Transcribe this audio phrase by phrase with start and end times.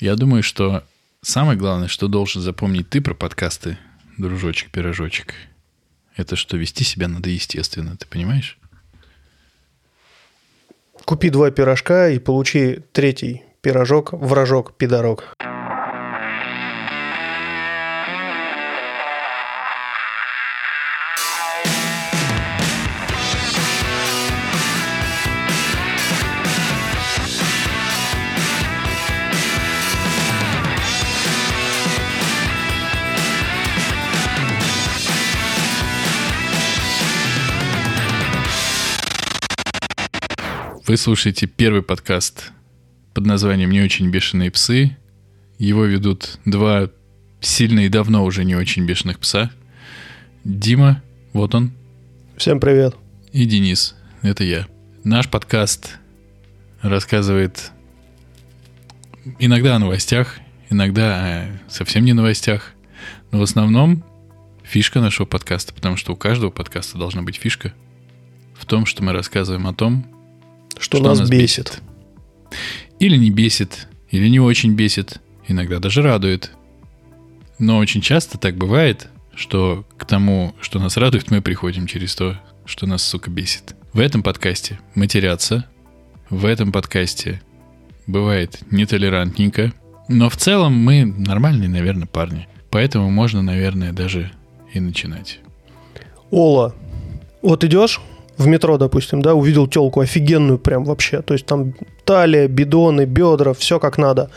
[0.00, 0.84] Я думаю, что
[1.22, 3.78] самое главное, что должен запомнить ты про подкасты,
[4.18, 5.34] дружочек-пирожочек,
[6.16, 8.58] это что вести себя надо естественно, ты понимаешь?
[11.04, 15.34] Купи два пирожка и получи третий пирожок, вражок, пидорок.
[40.86, 42.52] Вы слушаете первый подкаст
[43.12, 44.96] под названием «Не очень бешеные псы».
[45.58, 46.90] Его ведут два
[47.40, 49.50] сильно и давно уже не очень бешеных пса.
[50.44, 51.72] Дима, вот он.
[52.36, 52.94] Всем привет.
[53.32, 54.68] И Денис, это я.
[55.02, 55.98] Наш подкаст
[56.82, 57.72] рассказывает
[59.40, 60.38] иногда о новостях,
[60.70, 62.74] иногда о совсем не новостях,
[63.32, 64.04] но в основном
[64.62, 67.74] фишка нашего подкаста, потому что у каждого подкаста должна быть фишка
[68.54, 70.15] в том, что мы рассказываем о том,
[70.78, 71.40] что, что нас, нас бесит.
[71.40, 71.82] бесит.
[72.98, 76.52] Или не бесит, или не очень бесит, иногда даже радует.
[77.58, 82.38] Но очень часто так бывает, что к тому, что нас радует, мы приходим через то,
[82.64, 83.74] что нас, сука, бесит.
[83.92, 85.66] В этом подкасте матерятся,
[86.30, 87.40] в этом подкасте
[88.06, 89.72] бывает нетолерантненько,
[90.08, 92.48] но в целом мы нормальные, наверное, парни.
[92.70, 94.32] Поэтому можно, наверное, даже
[94.72, 95.40] и начинать.
[96.30, 96.74] Ола,
[97.42, 98.00] вот идешь
[98.38, 101.22] в метро, допустим, да, увидел телку офигенную прям вообще.
[101.22, 104.30] То есть там талия, бидоны, бедра, все как надо.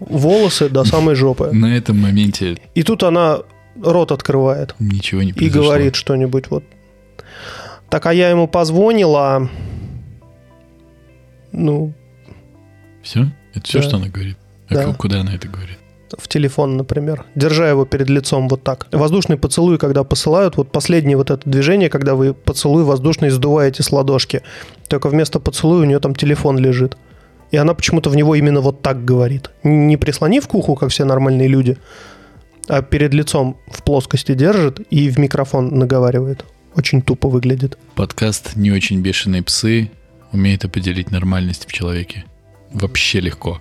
[0.00, 1.50] Волосы до самой жопы.
[1.52, 2.56] На этом моменте...
[2.74, 3.40] И тут она
[3.82, 4.74] рот открывает.
[4.78, 5.62] Ничего не произошло.
[5.62, 6.64] И говорит что-нибудь вот.
[7.88, 9.48] Так, а я ему позвонила.
[11.52, 11.92] Ну...
[13.02, 13.26] Все?
[13.54, 13.88] Это все, да.
[13.88, 14.36] что она говорит?
[14.68, 14.94] А да.
[14.94, 15.78] куда она это говорит?
[16.18, 18.86] В телефон, например, держа его перед лицом вот так.
[18.92, 23.92] Воздушный поцелуй, когда посылают, вот последнее вот это движение, когда вы поцелуй воздушный сдуваете с
[23.92, 24.42] ладошки,
[24.88, 26.96] только вместо поцелуя у нее там телефон лежит.
[27.50, 29.50] И она почему-то в него именно вот так говорит.
[29.64, 31.78] Не прислонив к уху, как все нормальные люди,
[32.68, 36.44] а перед лицом в плоскости держит и в микрофон наговаривает.
[36.76, 37.76] Очень тупо выглядит.
[37.96, 39.90] Подкаст «Не очень бешеные псы»
[40.30, 42.24] умеет определить нормальность в человеке.
[42.72, 43.58] Вообще легко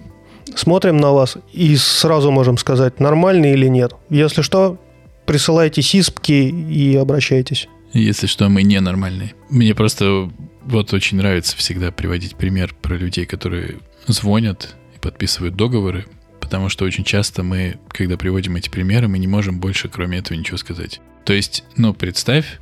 [0.56, 3.94] смотрим на вас и сразу можем сказать, нормальный или нет.
[4.10, 4.78] Если что,
[5.26, 7.68] присылайте сиспки и обращайтесь.
[7.94, 9.34] Если что, мы ненормальные.
[9.50, 10.30] Мне просто
[10.64, 16.06] вот очень нравится всегда приводить пример про людей, которые звонят и подписывают договоры,
[16.40, 20.38] потому что очень часто мы, когда приводим эти примеры, мы не можем больше, кроме этого,
[20.38, 21.02] ничего сказать.
[21.26, 22.60] То есть, ну, представь,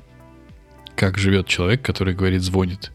[0.96, 2.92] как живет человек, который говорит «звонит»,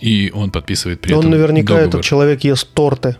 [0.00, 1.88] и он подписывает при он этом наверняка договор.
[1.88, 3.16] этот человек ест торты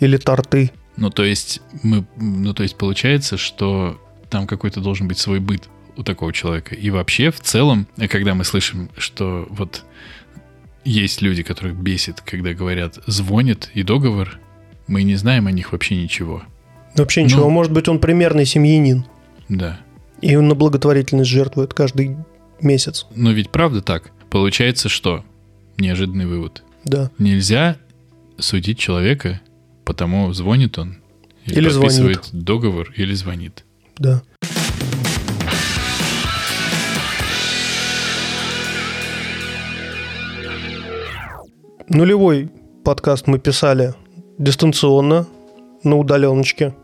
[0.00, 0.72] или торты.
[0.96, 5.68] Ну, то есть, мы, ну, то есть получается, что там какой-то должен быть свой быт
[5.96, 6.74] у такого человека.
[6.74, 9.84] И вообще, в целом, когда мы слышим, что вот
[10.84, 14.38] есть люди, которых бесит, когда говорят «звонит» и «договор»,
[14.86, 16.42] мы не знаем о них вообще ничего.
[16.96, 17.42] Вообще ничего.
[17.44, 19.04] Ну, Может быть, он примерный семьянин.
[19.48, 19.80] Да.
[20.20, 22.16] И он на благотворительность жертвует каждый
[22.60, 23.06] месяц.
[23.14, 24.10] Но ведь правда так.
[24.30, 25.24] Получается, что?
[25.76, 26.62] Неожиданный вывод.
[26.84, 27.10] Да.
[27.18, 27.76] Нельзя
[28.38, 29.40] судить человека
[29.84, 30.96] потому звонит он
[31.46, 32.44] или, или подписывает звонит.
[32.44, 33.64] договор или звонит.
[33.98, 34.22] Да.
[41.88, 42.48] Нулевой
[42.84, 43.94] подкаст мы писали
[44.38, 45.26] дистанционно,
[45.82, 46.74] на удаленочке.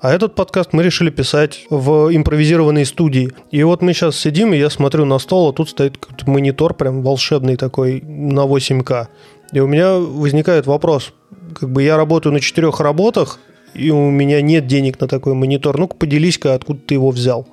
[0.00, 3.32] А этот подкаст мы решили писать в импровизированной студии.
[3.50, 7.02] И вот мы сейчас сидим, и я смотрю на стол, а тут стоит монитор прям
[7.02, 9.08] волшебный такой на 8К.
[9.52, 11.12] И у меня возникает вопрос,
[11.54, 13.38] как бы я работаю на четырех работах,
[13.74, 15.78] и у меня нет денег на такой монитор.
[15.78, 17.46] Ну-ка поделись-ка, откуда ты его взял.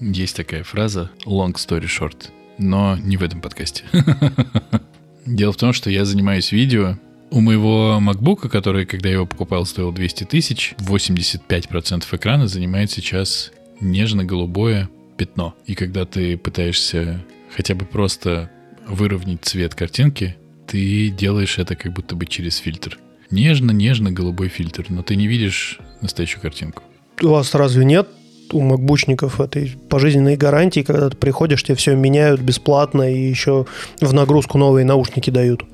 [0.00, 2.28] Есть такая фраза long story short,
[2.58, 3.84] но не в этом подкасте.
[5.26, 6.98] Дело в том, что я занимаюсь видео.
[7.30, 13.50] У моего MacBook, который, когда я его покупал, стоил 200 тысяч, 85% экрана занимает сейчас
[13.80, 15.54] нежно-голубое пятно.
[15.66, 17.24] И когда ты пытаешься
[17.54, 18.50] хотя бы просто
[18.86, 20.36] выровнять цвет картинки,
[20.66, 22.98] ты делаешь это как будто бы через фильтр.
[23.30, 26.82] Нежно-нежно голубой фильтр, но ты не видишь настоящую картинку.
[27.22, 28.08] У вас разве нет
[28.52, 33.66] у макбучников этой пожизненной гарантии, когда ты приходишь, тебе все меняют бесплатно и еще
[34.00, 35.64] в нагрузку новые наушники дают?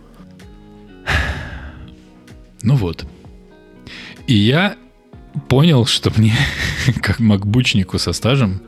[2.63, 3.07] Ну вот.
[4.27, 4.77] И я
[5.49, 6.35] понял, что мне,
[7.03, 8.61] как макбучнику со стажем,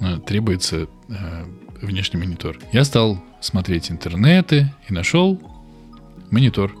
[0.00, 1.44] э, требуется э,
[1.82, 2.58] внешний монитор.
[2.72, 5.40] Я стал смотреть интернеты и нашел
[6.30, 6.72] монитор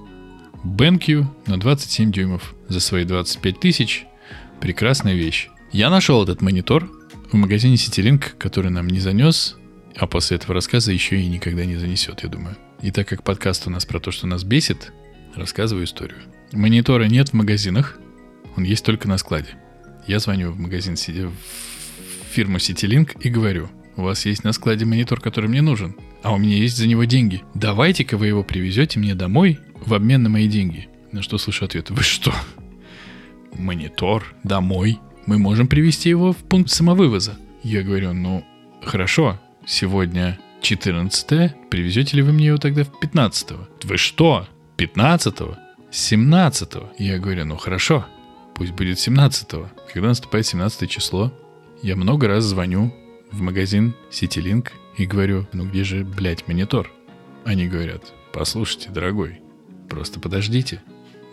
[0.64, 4.06] BenQ на 27 дюймов за свои 25 тысяч.
[4.60, 5.48] Прекрасная вещь.
[5.72, 6.90] Я нашел этот монитор
[7.30, 9.56] в магазине CityLink, который нам не занес,
[9.96, 12.56] а после этого рассказа еще и никогда не занесет, я думаю.
[12.82, 14.92] И так как подкаст у нас про то, что нас бесит,
[15.34, 16.18] рассказываю историю.
[16.52, 17.98] Монитора нет в магазинах,
[18.56, 19.50] он есть только на складе.
[20.06, 25.20] Я звоню в магазин, в фирму CityLink и говорю, у вас есть на складе монитор,
[25.20, 27.42] который мне нужен, а у меня есть за него деньги.
[27.54, 30.88] Давайте-ка вы его привезете мне домой в обмен на мои деньги.
[31.12, 32.32] На что слышу ответ, вы что?
[33.54, 34.98] Монитор домой?
[35.26, 37.36] Мы можем привезти его в пункт самовывоза.
[37.62, 38.44] Я говорю, ну,
[38.82, 43.66] хорошо, сегодня 14 привезете ли вы мне его тогда в 15 -го?
[43.84, 44.46] Вы что?
[44.76, 45.56] 15 -го?
[45.90, 46.88] 17 -го?
[46.98, 48.06] Я говорю, ну хорошо,
[48.54, 49.68] пусть будет 17 -го.
[49.92, 51.32] Когда наступает 17 число,
[51.82, 52.94] я много раз звоню
[53.32, 56.90] в магазин CityLink и говорю, ну где же, блядь, монитор?
[57.44, 59.40] Они говорят, послушайте, дорогой,
[59.88, 60.82] просто подождите.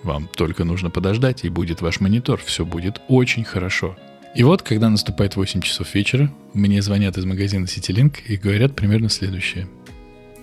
[0.03, 2.39] Вам только нужно подождать, и будет ваш монитор.
[2.39, 3.97] Все будет очень хорошо.
[4.35, 9.09] И вот, когда наступает 8 часов вечера, мне звонят из магазина CityLink и говорят примерно
[9.09, 9.67] следующее.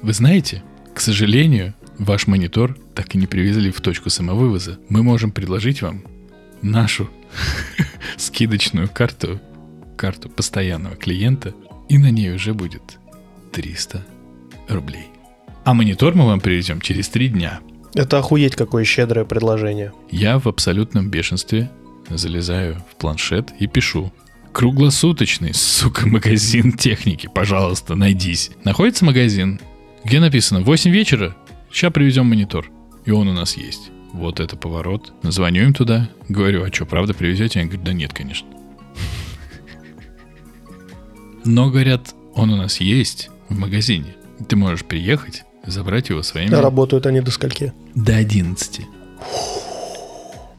[0.03, 0.63] Вы знаете,
[0.95, 4.79] к сожалению, ваш монитор так и не привезли в точку самовывоза.
[4.89, 6.03] Мы можем предложить вам
[6.63, 7.09] нашу
[8.17, 9.41] скидочную карту,
[9.97, 11.55] карту постоянного клиента,
[11.89, 12.99] и на ней уже будет
[13.55, 14.05] 300
[14.69, 15.07] рублей.
[15.65, 17.61] А монитор мы вам привезем через 3 дня.
[17.95, 19.93] Это охуеть какое щедрое предложение.
[20.11, 21.71] Я в абсолютном бешенстве
[22.11, 24.13] залезаю в планшет и пишу.
[24.53, 28.51] Круглосуточный, сука, магазин техники, пожалуйста, найдись.
[28.65, 29.61] Находится магазин,
[30.05, 31.37] где написано 8 вечера,
[31.73, 32.69] сейчас привезем монитор.
[33.05, 33.91] И он у нас есть.
[34.13, 35.13] Вот это поворот.
[35.23, 37.61] Звоню им туда, говорю, а что, правда привезете?
[37.61, 38.49] Они говорят, да нет, конечно.
[41.45, 44.17] Но, говорят, он у нас есть в магазине.
[44.49, 46.55] Ты можешь приехать, забрать его своими...
[46.55, 47.73] А работают они до скольки?
[47.95, 48.81] До 11.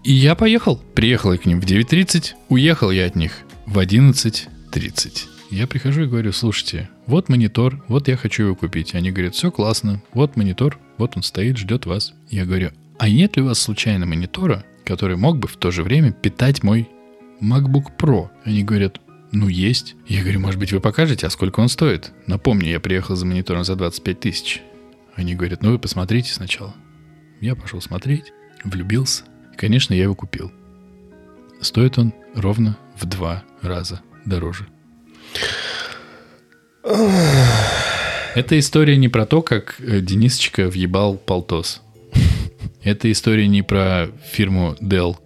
[0.03, 0.77] И я поехал.
[0.93, 5.23] Приехал я к ним в 9.30, уехал я от них в 11.30.
[5.51, 8.95] Я прихожу и говорю, слушайте, вот монитор, вот я хочу его купить.
[8.95, 12.13] Они говорят, все классно, вот монитор, вот он стоит, ждет вас.
[12.29, 15.83] Я говорю, а нет ли у вас случайно монитора, который мог бы в то же
[15.83, 16.89] время питать мой
[17.41, 18.29] MacBook Pro?
[18.43, 18.99] Они говорят,
[19.35, 19.95] ну, есть.
[20.07, 22.11] Я говорю, может быть, вы покажете, а сколько он стоит?
[22.25, 24.61] Напомню, я приехал за монитором за 25 тысяч.
[25.15, 26.73] Они говорят, ну, вы посмотрите сначала.
[27.41, 28.33] Я пошел смотреть,
[28.63, 29.23] влюбился.
[29.57, 30.51] Конечно, я его купил.
[31.61, 34.67] Стоит он ровно в два раза дороже.
[36.83, 41.81] Это история не про то, как э, Денисочка въебал полтос.
[42.83, 45.17] Это история не про фирму Dell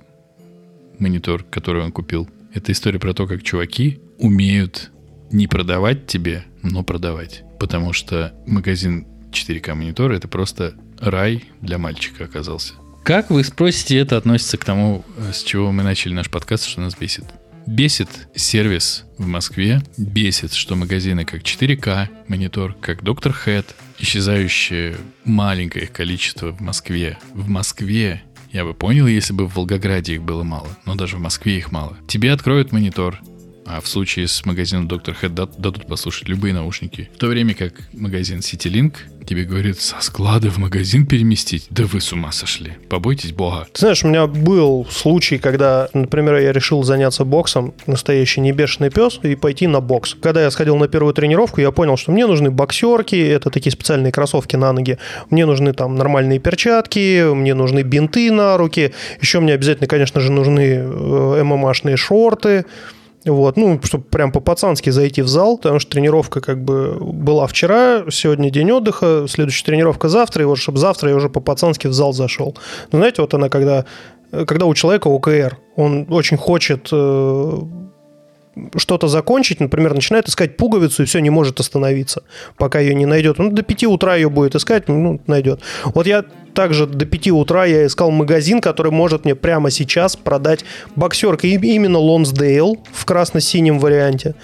[1.00, 2.30] монитор, который он купил.
[2.54, 4.92] Это история про то, как чуваки умеют
[5.31, 7.44] не продавать тебе, но продавать.
[7.60, 12.74] Потому что магазин 4К монитора это просто рай для мальчика оказался.
[13.04, 16.96] Как вы спросите, это относится к тому, с чего мы начали наш подкаст, что нас
[16.96, 17.25] бесит?
[17.68, 23.66] Бесит сервис в Москве, бесит, что магазины как 4К монитор, как Доктор Head,
[24.00, 27.19] исчезающее маленькое количество в Москве.
[27.34, 31.22] В Москве я бы понял, если бы в Волгограде их было мало, но даже в
[31.22, 31.98] Москве их мало.
[32.07, 33.19] Тебе откроют монитор,
[33.69, 37.10] а в случае с магазином Доктор Head дадут послушать любые наушники.
[37.13, 38.95] В то время как магазин CityLink
[39.27, 41.68] тебе говорит со склада в магазин переместить.
[41.69, 42.74] Да вы с ума сошли.
[42.89, 43.68] Побойтесь бога.
[43.71, 49.19] Ты знаешь, у меня был случай, когда, например, я решил заняться боксом, настоящий небешеный пес,
[49.21, 50.16] и пойти на бокс.
[50.19, 54.11] Когда я сходил на первую тренировку, я понял, что мне нужны боксерки, это такие специальные
[54.11, 54.97] кроссовки на ноги.
[55.30, 58.94] Мне нужны там нормальные перчатки, мне нужны бинты на руки.
[59.21, 62.66] Еще мне обязательно, конечно же, нужны э, ММАшные шорты.
[63.30, 68.06] Вот, ну, чтобы прям по-пацански зайти в зал, потому что тренировка как бы была вчера,
[68.09, 72.14] сегодня день отдыха, следующая тренировка завтра, и вот чтобы завтра я уже по-пацански в зал
[72.14, 72.57] зашел.
[72.92, 73.86] Но знаете, вот она когда,
[74.31, 77.57] когда у человека ОКР, он очень хочет э,
[78.76, 82.24] что-то закончить, например, начинает искать пуговицу и все, не может остановиться,
[82.57, 83.38] пока ее не найдет.
[83.38, 85.62] Ну, до 5 утра ее будет искать, ну, найдет.
[85.86, 90.66] Вот я также до 5 утра я искал магазин, который может мне прямо сейчас продать
[90.96, 94.36] боксерка именно Лонсдейл в красно-синем варианте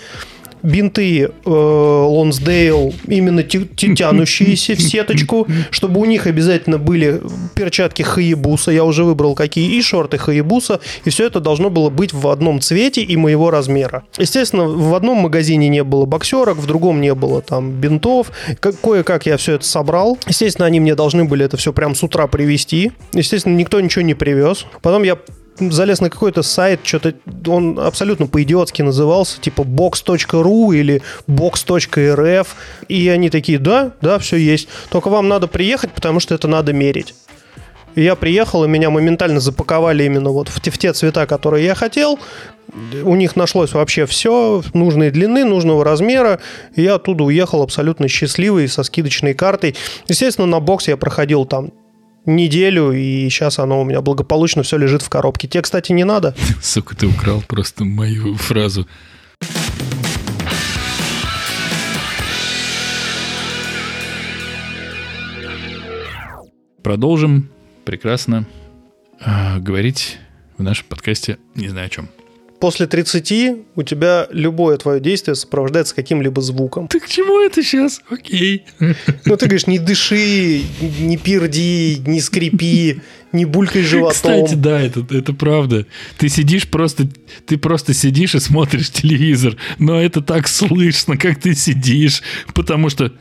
[0.65, 7.21] бинты э, Лонсдейл именно тянущиеся в сеточку, чтобы у них обязательно были
[7.55, 12.13] перчатки Хаябуса, я уже выбрал какие, и шорты Хаябуса, и все это должно было быть
[12.13, 14.03] в одном цвете и моего размера.
[14.17, 19.37] Естественно, в одном магазине не было боксерок, в другом не было там бинтов, кое-как я
[19.37, 20.17] все это собрал.
[20.27, 22.91] Естественно, они мне должны были это все прям с утра привезти.
[23.13, 24.65] Естественно, никто ничего не привез.
[24.81, 25.17] Потом я
[25.59, 27.13] залез на какой-то сайт, что-то
[27.47, 32.47] он абсолютно по-идиотски назывался, типа box.ru или box.rf,
[32.87, 36.73] и они такие, да, да, все есть, только вам надо приехать, потому что это надо
[36.73, 37.15] мерить.
[37.95, 41.75] Я приехал, и меня моментально запаковали именно вот в те, в те цвета, которые я
[41.75, 42.19] хотел.
[43.03, 46.41] У них нашлось вообще все, нужной длины, нужного размера.
[46.75, 49.75] И я оттуда уехал абсолютно счастливый, со скидочной картой.
[50.09, 51.71] Естественно, на бокс я проходил там
[52.25, 55.47] неделю, и сейчас оно у меня благополучно все лежит в коробке.
[55.47, 56.35] Тебе, кстати, не надо.
[56.61, 58.87] Сука, ты украл просто мою фразу.
[66.83, 67.49] Продолжим
[67.83, 68.45] прекрасно
[69.19, 70.19] э, говорить
[70.57, 72.09] в нашем подкасте не знаю о чем.
[72.65, 76.87] После 30 у тебя любое твое действие сопровождается каким-либо звуком.
[76.87, 78.01] Ты к чему это сейчас?
[78.09, 78.65] Окей.
[78.79, 80.63] Ну, ты говоришь, не дыши,
[80.99, 84.15] не перди, не скрипи, не булькай животом.
[84.15, 85.85] Кстати, да, это, это правда.
[86.17, 87.07] Ты сидишь просто,
[87.45, 92.23] ты просто сидишь и смотришь телевизор, но это так слышно, как ты сидишь,
[92.55, 93.11] потому что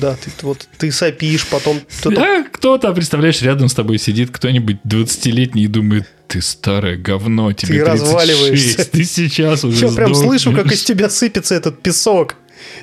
[0.00, 1.78] да, ты вот ты сопишь, потом...
[2.04, 7.80] Да, кто-то, представляешь, рядом с тобой сидит кто-нибудь 20-летний и думает, ты старое говно, тебе
[7.80, 8.90] ты 36, разваливаешься.
[8.90, 12.36] ты сейчас уже Я прям слышу, как из тебя сыпется этот песок.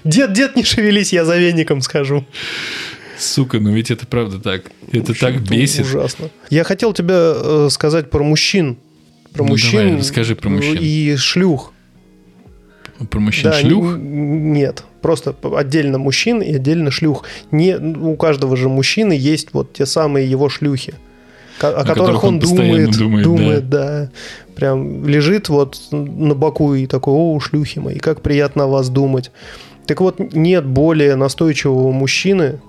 [0.04, 2.26] Дед, дед, не шевелись, я за веником схожу.
[3.18, 4.66] Сука, ну ведь это правда так.
[4.92, 5.82] Это общем, так бесит.
[5.82, 6.30] Ужасно.
[6.52, 8.78] Я хотел тебе э, сказать про мужчин.
[9.34, 9.80] Про ну, мужчин.
[9.80, 10.78] Давай, расскажи про мужчин.
[10.80, 11.74] И шлюх.
[13.10, 13.98] Про мужчин да, шлюх?
[13.98, 17.26] Нет, просто отдельно мужчин и отдельно шлюх.
[17.50, 20.94] Не, у каждого же мужчины есть вот те самые его шлюхи,
[21.64, 24.02] о, о которых, которых он, он думает, думает, думает да.
[24.02, 24.12] да.
[24.56, 29.32] Прям лежит вот на боку и такой, о, шлюхи мои, как приятно о вас думать.
[29.86, 32.62] Так вот, нет более настойчивого мужчины,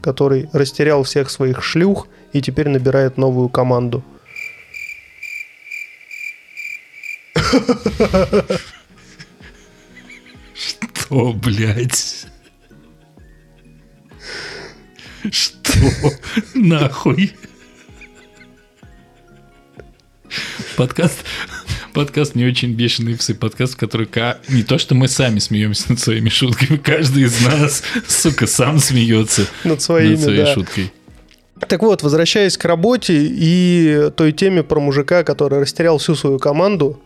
[0.00, 4.04] который растерял всех своих шлюх и теперь набирает новую команду.
[10.54, 12.26] Что, блядь?
[15.30, 15.72] Что?
[16.54, 17.32] Нахуй?
[20.76, 21.24] Подкаст,
[21.92, 23.34] подкаст не очень бешеные псы.
[23.34, 24.08] Подкаст, в который
[24.48, 29.46] не то, что мы сами смеемся над своими шутками, каждый из нас, сука, сам смеется
[29.64, 30.54] над, своими, над своей да.
[30.54, 30.92] шуткой.
[31.66, 37.00] Так вот, возвращаясь к работе и той теме про мужика, который растерял всю свою команду,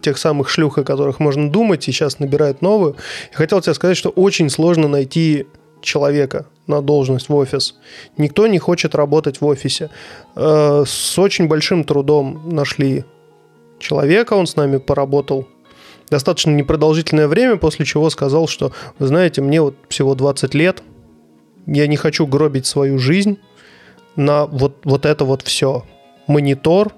[0.00, 2.96] тех самых шлюх, о которых можно думать, и сейчас набирают новую.
[3.30, 5.46] Я хотел тебе сказать, что очень сложно найти
[5.80, 7.74] человека на должность в офис.
[8.16, 9.90] Никто не хочет работать в офисе.
[10.36, 13.04] Э, с очень большим трудом нашли
[13.78, 15.48] человека, он с нами поработал
[16.08, 20.82] достаточно непродолжительное время, после чего сказал, что, вы знаете, мне вот всего 20 лет,
[21.66, 23.38] я не хочу гробить свою жизнь
[24.14, 25.84] на вот, вот это вот все.
[26.26, 26.92] Монитор,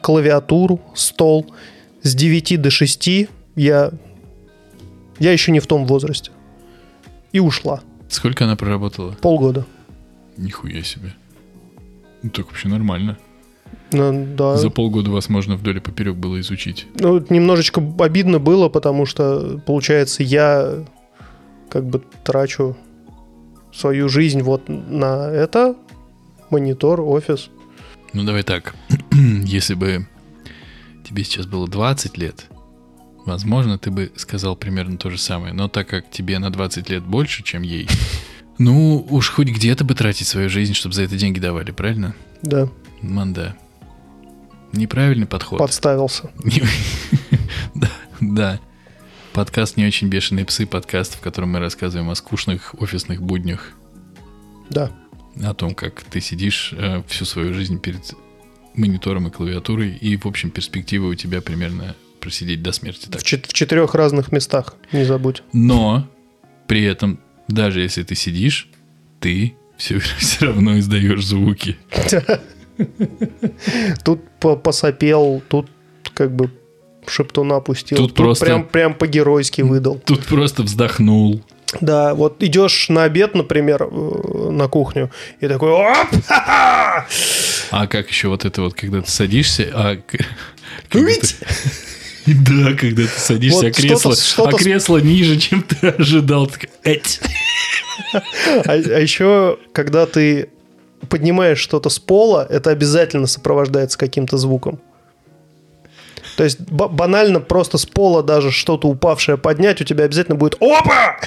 [0.00, 1.46] клавиатуру, стол–
[2.02, 3.08] с 9 до 6
[3.56, 3.90] я,
[5.18, 6.30] я еще не в том возрасте.
[7.32, 7.80] И ушла.
[8.10, 9.12] Сколько она проработала?
[9.12, 9.64] Полгода.
[10.36, 11.14] Нихуя себе.
[12.22, 13.18] Ну, так вообще нормально.
[13.92, 14.56] Ну, да.
[14.56, 16.86] За полгода вас можно вдоль и поперек было изучить.
[16.98, 20.84] Ну, немножечко обидно было, потому что, получается, я
[21.68, 22.76] как бы трачу
[23.72, 25.76] свою жизнь вот на это,
[26.50, 27.48] монитор, офис.
[28.12, 28.74] Ну, давай так.
[29.44, 30.08] Если бы
[31.08, 32.46] тебе сейчас было 20 лет,
[33.26, 35.52] возможно, ты бы сказал примерно то же самое.
[35.52, 37.88] Но так как тебе на 20 лет больше, чем ей,
[38.58, 42.14] ну, уж хоть где-то бы тратить свою жизнь, чтобы за это деньги давали, правильно?
[42.42, 42.68] Да.
[43.02, 43.56] Манда.
[44.72, 45.58] Неправильный подход.
[45.58, 46.30] Подставился.
[47.74, 48.60] Да, да.
[49.32, 53.72] Подкаст «Не очень бешеные псы», подкаст, в котором мы рассказываем о скучных офисных буднях.
[54.70, 54.90] Да.
[55.40, 58.14] О том, как ты сидишь э, всю свою жизнь перед
[58.74, 63.06] монитором и клавиатурой, и, в общем, перспектива у тебя примерно просидеть до смерти.
[63.06, 63.20] Так.
[63.20, 65.42] В, чет- в четырех разных местах, не забудь.
[65.52, 66.06] Но
[66.66, 68.68] при этом, даже если ты сидишь,
[69.20, 71.76] ты все, все равно издаешь звуки.
[74.04, 74.20] Тут
[74.62, 75.68] посопел, тут
[76.14, 76.50] как бы
[77.06, 77.98] шептуна опустил.
[77.98, 80.00] Тут, тут просто прям, прям по-геройски выдал.
[80.04, 81.42] Тут просто вздохнул.
[81.80, 85.10] Да, вот идешь на обед, например, э, на кухню,
[85.40, 86.08] и такой оп!
[86.28, 89.96] А как еще вот это вот, когда ты садишься, а...
[92.26, 94.56] Да, когда ты садишься, вот а, кресло, что-то, что-то...
[94.56, 96.50] а кресло ниже, чем ты ожидал.
[96.82, 97.20] Эть.
[98.12, 98.22] А,
[98.66, 100.50] а еще, когда ты
[101.08, 104.80] поднимаешь что-то с пола, это обязательно сопровождается каким-то звуком.
[106.36, 111.20] То есть банально просто с пола даже что-то упавшее поднять, у тебя обязательно будет «Опа!»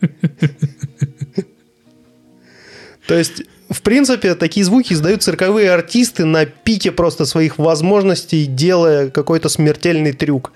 [3.06, 9.10] То есть, в принципе, такие звуки издают цирковые артисты на пике просто своих возможностей, делая
[9.10, 10.52] какой-то смертельный трюк.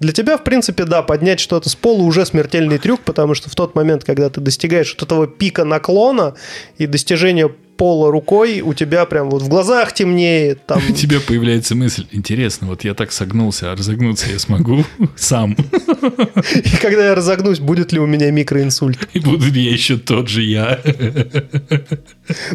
[0.00, 3.54] Для тебя, в принципе, да, поднять что-то с пола уже смертельный трюк, потому что в
[3.54, 6.34] тот момент, когда ты достигаешь вот этого пика наклона
[6.78, 10.64] и достижения пола рукой, у тебя прям вот в глазах темнеет.
[10.66, 10.80] Там...
[10.90, 14.84] У тебя появляется мысль, интересно, вот я так согнулся, а разогнуться я смогу
[15.16, 15.52] сам.
[16.54, 19.08] И когда я разогнусь, будет ли у меня микроинсульт?
[19.12, 20.80] И буду ли я еще тот же я?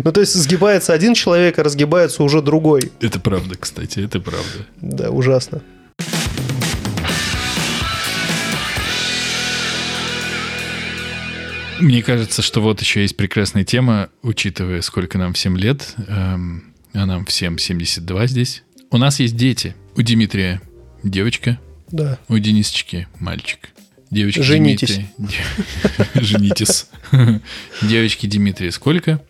[0.03, 2.91] Ну, то есть сгибается один человек, а разгибается уже другой.
[3.01, 4.65] Это правда, кстати, это правда.
[4.81, 5.61] Да, ужасно.
[11.79, 17.05] Мне кажется, что вот еще есть прекрасная тема, учитывая, сколько нам всем лет, эм, а
[17.05, 18.63] нам всем 72 здесь.
[18.91, 19.75] У нас есть дети.
[19.95, 20.61] У Дмитрия
[21.03, 21.59] девочка,
[21.91, 22.19] Да.
[22.27, 23.69] у Денисочки мальчик.
[24.11, 25.01] Девочки Женитесь.
[25.17, 25.45] Дмитрия-
[26.21, 26.87] Женитесь.
[27.81, 29.21] Девочки Дмитрия сколько?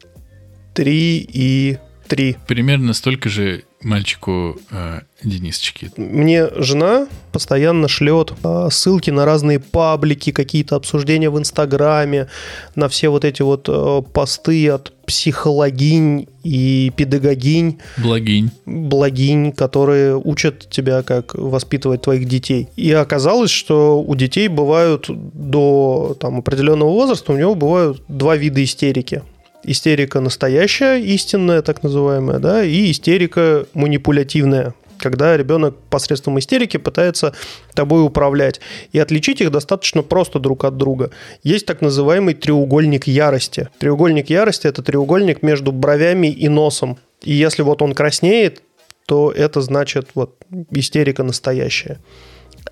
[0.74, 1.78] Три и
[2.08, 2.38] три.
[2.48, 5.92] Примерно столько же мальчику э, Денисочки.
[5.98, 12.28] Мне жена постоянно шлет а, ссылки на разные паблики, какие-то обсуждения в Инстаграме,
[12.76, 18.52] на все вот эти вот э, посты от психологинь и педагогинь, Благинь.
[18.66, 22.68] благинь, которые учат тебя, как воспитывать твоих детей.
[22.76, 28.64] И оказалось, что у детей бывают до там, определенного возраста, у него бывают два вида
[28.64, 29.24] истерики.
[29.64, 37.34] Истерика настоящая, истинная, так называемая, да, и истерика манипулятивная, когда ребенок посредством истерики пытается
[37.74, 38.62] тобой управлять.
[38.94, 41.12] И отличить их достаточно просто друг от друга.
[41.44, 43.70] Есть так называемый треугольник ярости.
[43.80, 46.98] Треугольник ярости– это треугольник между бровями и носом.
[47.22, 48.62] И если вот он краснеет,
[49.06, 50.36] то это значит вот
[50.72, 52.00] истерика настоящая.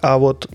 [0.01, 0.48] А вот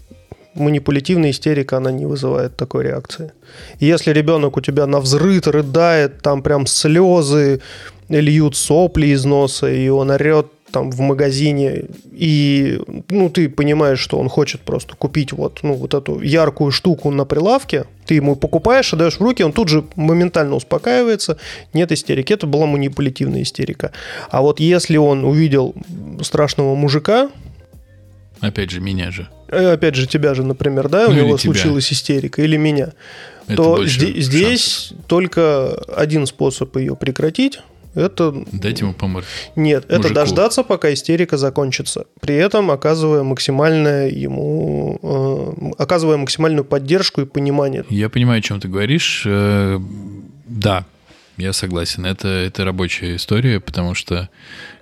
[0.54, 3.32] манипулятивная истерика, она не вызывает такой реакции.
[3.80, 7.61] Если ребенок у тебя на взрыт рыдает, там прям слезы
[8.09, 12.80] льют сопли из носа, и он орет там в магазине, и
[13.11, 17.25] ну, ты понимаешь, что он хочет просто купить вот, ну, вот эту яркую штуку на
[17.25, 21.38] прилавке, ты ему покупаешь, отдаешь в руки, он тут же моментально успокаивается,
[21.73, 22.32] нет истерики.
[22.32, 23.92] Это была манипулятивная истерика.
[24.30, 25.75] А вот если он увидел
[26.23, 27.30] страшного мужика,
[28.42, 29.28] Опять же, меня же.
[29.48, 31.52] э, опять же, тебя же, например, да, у Ну, или него тебя.
[31.55, 32.92] случилась истерика, или меня,
[33.46, 35.07] Это то здесь шансов.
[35.07, 37.61] только один способ ее прекратить.
[37.94, 39.28] Это Дать ему по морде.
[39.55, 40.14] нет, это Мужику.
[40.14, 42.07] дождаться, пока истерика закончится.
[42.20, 47.85] При этом оказывая максимальное ему, э, оказывая максимальную поддержку и понимание.
[47.90, 49.24] Я понимаю, о чем ты говоришь.
[49.26, 49.78] Э,
[50.48, 50.85] Да,
[51.37, 52.07] я согласен.
[52.07, 54.28] Это, это рабочая история, потому что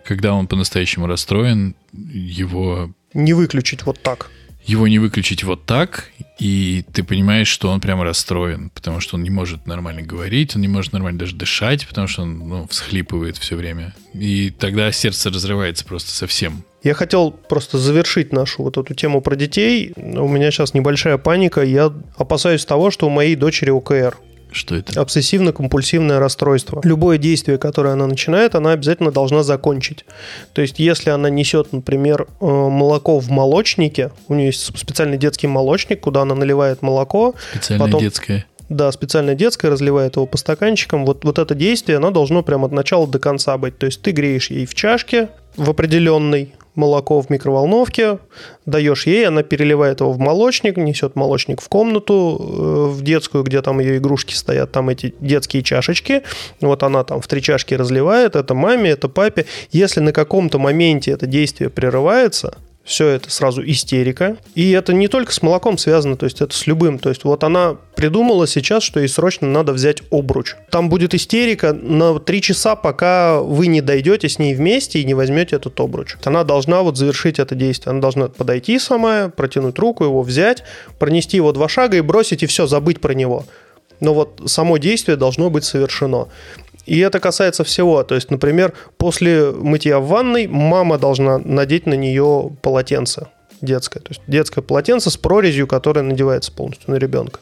[0.04, 4.30] когда он по-настоящему расстроен, его, Не выключить вот так.
[4.64, 9.22] его не выключить вот так, и ты понимаешь, что он прямо расстроен, потому что он
[9.22, 13.36] не может нормально говорить, он не может нормально даже дышать, потому что он ну, всхлипывает
[13.36, 13.94] все время.
[14.14, 16.62] И тогда сердце разрывается просто совсем.
[16.82, 19.92] Я хотел просто завершить нашу вот эту тему про детей.
[19.96, 21.62] У меня сейчас небольшая паника.
[21.62, 24.16] Я опасаюсь того, что у моей дочери ОКР.
[24.52, 25.00] Что это?
[25.00, 26.80] Обсессивно-компульсивное расстройство.
[26.84, 30.04] Любое действие, которое она начинает, она обязательно должна закончить.
[30.52, 35.46] То есть, если она несет, например, э, молоко в молочнике, у нее есть специальный детский
[35.46, 38.44] молочник, куда она наливает молоко, Специальное потом- детское.
[38.68, 41.04] да, специально детское, разливает его по стаканчикам.
[41.06, 43.78] Вот, вот это действие, оно должно прямо от начала до конца быть.
[43.78, 48.18] То есть ты греешь ей в чашке в определенной молоко в микроволновке,
[48.66, 53.62] даешь ей, она переливает его в молочник, несет молочник в комнату, э, в детскую, где
[53.62, 56.22] там ее игрушки стоят, там эти детские чашечки.
[56.60, 59.46] Вот она там в три чашки разливает, это маме, это папе.
[59.70, 62.56] Если на каком-то моменте это действие прерывается,
[62.90, 64.36] все это сразу истерика.
[64.56, 66.98] И это не только с молоком связано, то есть это с любым.
[66.98, 70.56] То есть вот она придумала сейчас, что ей срочно надо взять обруч.
[70.70, 75.14] Там будет истерика на три часа, пока вы не дойдете с ней вместе и не
[75.14, 76.16] возьмете этот обруч.
[76.24, 77.92] Она должна вот завершить это действие.
[77.92, 80.64] Она должна подойти самая, протянуть руку, его взять,
[80.98, 83.44] пронести его два шага и бросить, и все, забыть про него.
[84.00, 86.26] Но вот само действие должно быть совершено.
[86.90, 88.02] И это касается всего.
[88.02, 93.28] То есть, например, после мытья в ванной мама должна надеть на нее полотенце
[93.60, 94.00] детское.
[94.00, 97.38] То есть детское полотенце с прорезью, которое надевается полностью на ребенка.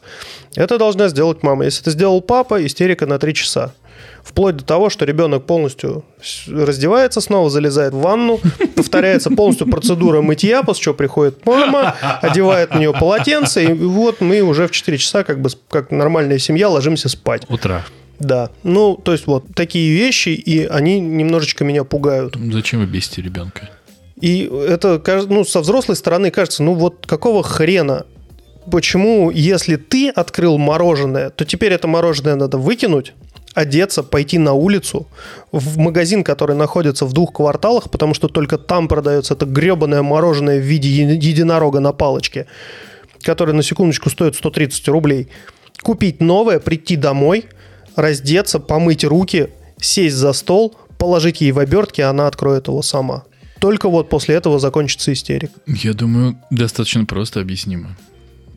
[0.54, 1.64] Это должна сделать мама.
[1.64, 3.72] Если это сделал папа, истерика на 3 часа.
[4.22, 6.04] Вплоть до того, что ребенок полностью
[6.46, 8.40] раздевается снова, залезает в ванну,
[8.76, 14.42] повторяется полностью процедура мытья, после чего приходит мама, одевает на нее полотенце, и вот мы
[14.42, 17.46] уже в 4 часа, как бы как нормальная семья, ложимся спать.
[17.48, 17.87] Утра.
[18.18, 22.37] Да, ну, то есть вот такие вещи, и они немножечко меня пугают.
[22.52, 23.70] Зачем вы бесите ребенка?
[24.20, 28.07] И это, ну, со взрослой стороны кажется, ну вот какого хрена?
[28.70, 33.14] Почему, если ты открыл мороженое, то теперь это мороженое надо выкинуть,
[33.54, 35.09] одеться, пойти на улицу,
[35.52, 40.59] в магазин, который находится в двух кварталах, потому что только там продается это гребаное мороженое
[40.59, 42.46] в виде единорога на палочке,
[43.22, 45.28] которое на секундочку стоит 130 рублей.
[45.83, 47.46] Купить новое, прийти домой,
[47.98, 53.24] раздеться, помыть руки, сесть за стол, положить ей в обертки, она откроет его сама.
[53.61, 55.50] Только вот после этого закончится истерик.
[55.66, 57.96] Я думаю, достаточно просто объяснимо.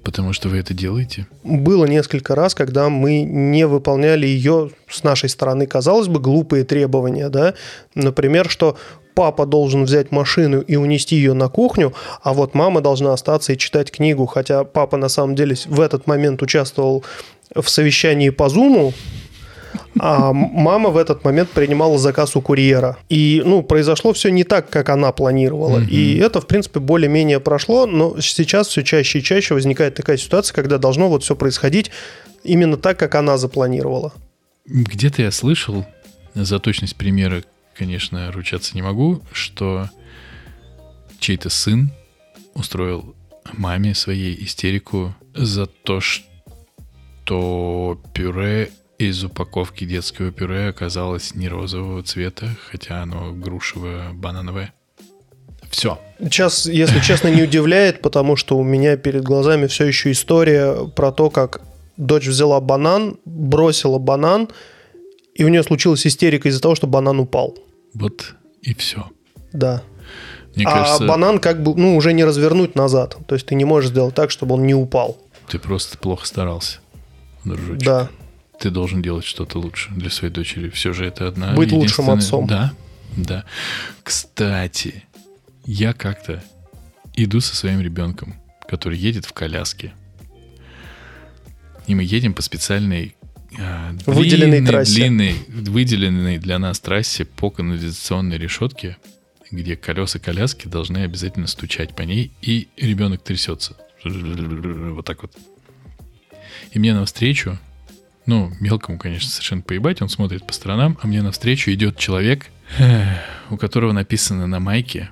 [0.03, 1.27] Потому что вы это делаете?
[1.43, 7.29] Было несколько раз, когда мы не выполняли ее с нашей стороны, казалось бы, глупые требования,
[7.29, 7.53] да.
[7.93, 8.77] Например, что
[9.13, 13.57] папа должен взять машину и унести ее на кухню, а вот мама должна остаться и
[13.57, 17.03] читать книгу, хотя папа на самом деле в этот момент участвовал
[17.53, 18.93] в совещании по Зуму,
[19.99, 22.97] а мама в этот момент принимала заказ у курьера.
[23.09, 25.79] И, ну, произошло все не так, как она планировала.
[25.79, 25.89] Mm-hmm.
[25.89, 30.53] И это, в принципе, более-менее прошло, но сейчас все чаще и чаще возникает такая ситуация,
[30.53, 31.91] когда должно вот все происходить
[32.43, 34.13] именно так, как она запланировала.
[34.65, 35.85] Где-то я слышал,
[36.33, 37.43] за точность примера,
[37.75, 39.89] конечно, ручаться не могу, что
[41.19, 41.91] чей-то сын
[42.53, 43.15] устроил
[43.53, 48.71] маме своей истерику за то, что пюре
[49.09, 54.73] из упаковки детского пюре оказалось не розового цвета, хотя оно грушево-банановое.
[55.69, 55.99] Все.
[56.19, 61.11] Сейчас, если честно, не удивляет, потому что у меня перед глазами все еще история про
[61.11, 61.61] то, как
[61.97, 64.49] дочь взяла банан, бросила банан,
[65.33, 67.57] и у нее случилась истерика из-за того, что банан упал.
[67.93, 69.05] Вот и все.
[69.53, 69.81] Да.
[70.55, 73.17] Мне а кажется, банан как бы ну, уже не развернуть назад.
[73.25, 75.17] То есть ты не можешь сделать так, чтобы он не упал.
[75.47, 76.79] Ты просто плохо старался,
[77.45, 77.85] дружочек.
[77.85, 78.09] Да,
[78.61, 80.69] ты должен делать что-то лучше для своей дочери.
[80.69, 82.45] Все же это одна Быть лучшим отцом.
[82.45, 82.73] Да,
[83.17, 83.43] да.
[84.03, 85.03] Кстати,
[85.65, 86.43] я как-то
[87.15, 88.35] иду со своим ребенком,
[88.69, 89.93] который едет в коляске.
[91.87, 93.15] И мы едем по специальной
[93.57, 94.93] а, выделенной длинной, трассе.
[94.93, 98.97] длинной, выделенной для нас трассе по канализационной решетке,
[99.49, 103.75] где колеса коляски должны обязательно стучать по ней, и ребенок трясется.
[104.03, 105.35] Вот так вот.
[106.71, 107.57] И мне навстречу
[108.25, 112.47] ну, мелкому, конечно, совершенно поебать, он смотрит по сторонам, а мне навстречу идет человек,
[113.49, 115.09] у которого написано на майке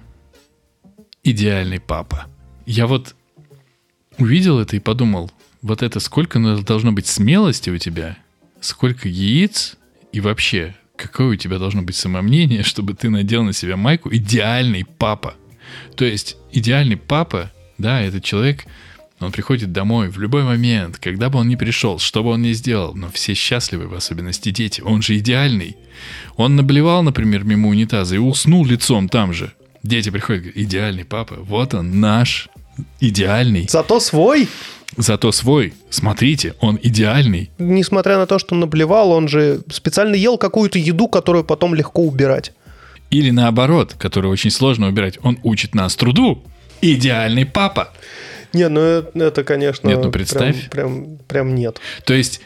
[1.24, 2.28] «Идеальный папа».
[2.66, 3.16] Я вот
[4.18, 8.18] увидел это и подумал, вот это сколько должно быть смелости у тебя,
[8.62, 9.78] сколько яиц
[10.12, 14.86] и вообще, какое у тебя должно быть самомнение, чтобы ты надел на себя майку «Идеальный
[14.86, 15.36] папа».
[15.96, 18.66] То есть идеальный папа, да, это человек,
[19.20, 22.54] он приходит домой в любой момент, когда бы он ни пришел, что бы он ни
[22.54, 24.82] сделал, но все счастливы, в особенности дети.
[24.82, 25.76] Он же идеальный.
[26.38, 29.52] Он наблевал, например, мимо унитаза и уснул лицом там же.
[29.84, 32.50] Дети приходят, говорят, идеальный папа, вот он наш,
[33.00, 33.68] идеальный.
[33.70, 34.48] Зато свой.
[34.98, 35.74] Зато свой.
[35.90, 37.52] Смотрите, он идеальный.
[37.58, 42.54] Несмотря на то, что наблевал, он же специально ел какую-то еду, которую потом легко убирать.
[43.10, 45.18] Или наоборот, которую очень сложно убирать.
[45.24, 46.44] Он учит нас труду.
[46.82, 47.94] Идеальный папа.
[48.54, 49.88] Не, ну это, это конечно...
[49.88, 50.70] Нет, ну представь.
[50.70, 51.80] Прям, прям, прям нет.
[52.06, 52.42] То есть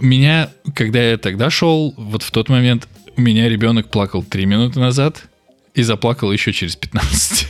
[0.00, 4.80] меня, когда я тогда шел, вот в тот момент у меня ребенок плакал 3 минуты
[4.80, 5.24] назад
[5.74, 7.48] и заплакал еще через 15.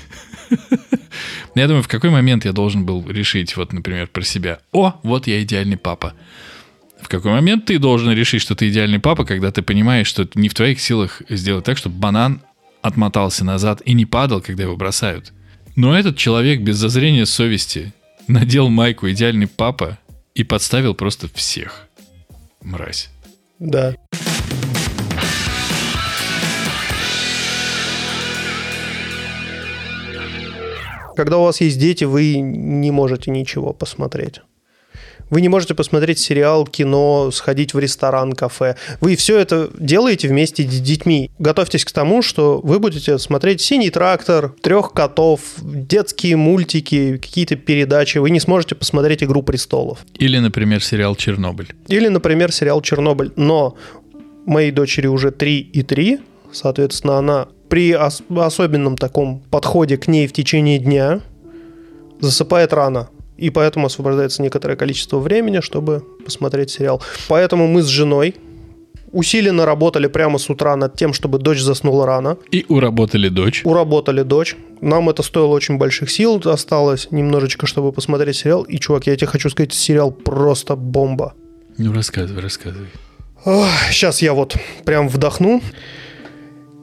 [1.54, 4.58] Я думаю, в какой момент я должен был решить, вот, например, про себя.
[4.72, 6.14] О, вот я идеальный папа.
[7.00, 10.48] В какой момент ты должен решить, что ты идеальный папа, когда ты понимаешь, что не
[10.48, 12.40] в твоих силах сделать так, чтобы банан
[12.80, 15.32] отмотался назад и не падал, когда его бросают.
[15.74, 17.94] Но этот человек без зазрения совести
[18.28, 19.98] надел майку «Идеальный папа»
[20.34, 21.88] и подставил просто всех.
[22.60, 23.08] Мразь.
[23.58, 23.94] Да.
[31.16, 34.40] Когда у вас есть дети, вы не можете ничего посмотреть.
[35.32, 38.76] Вы не можете посмотреть сериал, кино, сходить в ресторан, кафе.
[39.00, 41.30] Вы все это делаете вместе с детьми.
[41.38, 48.18] Готовьтесь к тому, что вы будете смотреть «Синий трактор», «Трех котов», детские мультики, какие-то передачи.
[48.18, 50.00] Вы не сможете посмотреть «Игру престолов».
[50.18, 51.68] Или, например, сериал «Чернобыль».
[51.88, 53.32] Или, например, сериал «Чернобыль».
[53.36, 53.78] Но
[54.44, 56.18] моей дочери уже 3 и 3,
[56.52, 61.22] соответственно, она при ос- особенном таком подходе к ней в течение дня
[62.20, 63.08] засыпает рано
[63.42, 67.02] и поэтому освобождается некоторое количество времени, чтобы посмотреть сериал.
[67.28, 68.36] Поэтому мы с женой
[69.10, 72.38] усиленно работали прямо с утра над тем, чтобы дочь заснула рано.
[72.52, 73.62] И уработали дочь.
[73.64, 74.56] Уработали дочь.
[74.80, 78.62] Нам это стоило очень больших сил, осталось немножечко, чтобы посмотреть сериал.
[78.62, 81.34] И, чувак, я тебе хочу сказать, сериал просто бомба.
[81.78, 82.86] Ну, рассказывай, рассказывай.
[83.90, 85.60] Сейчас я вот прям вдохну.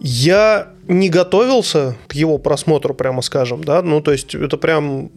[0.02, 5.12] Я не готовился к его просмотру, прямо скажем, да, ну, то есть это прям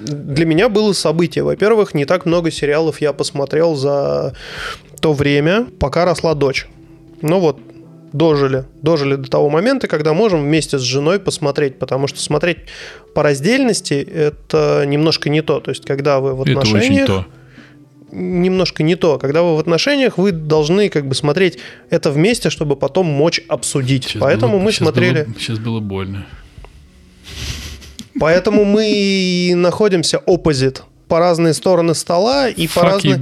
[0.00, 1.42] для меня было событие.
[1.42, 4.34] Во-первых, не так много сериалов я посмотрел за
[5.00, 6.68] то время, пока росла дочь.
[7.22, 7.58] Ну вот,
[8.12, 8.64] дожили.
[8.82, 12.58] Дожили до того момента, когда можем вместе с женой посмотреть, потому что смотреть
[13.12, 15.58] по раздельности это немножко не то.
[15.58, 17.02] То есть, когда вы в отношениях...
[17.02, 17.39] Это очень то.
[18.12, 19.18] Немножко не то.
[19.18, 21.58] Когда вы в отношениях, вы должны как бы смотреть
[21.90, 24.04] это вместе, чтобы потом мочь обсудить.
[24.04, 25.22] Сейчас Поэтому было, мы сейчас смотрели...
[25.24, 26.26] Было, сейчас было больно.
[28.18, 33.20] Поэтому мы и находимся оппозит по разные стороны стола и по, разные,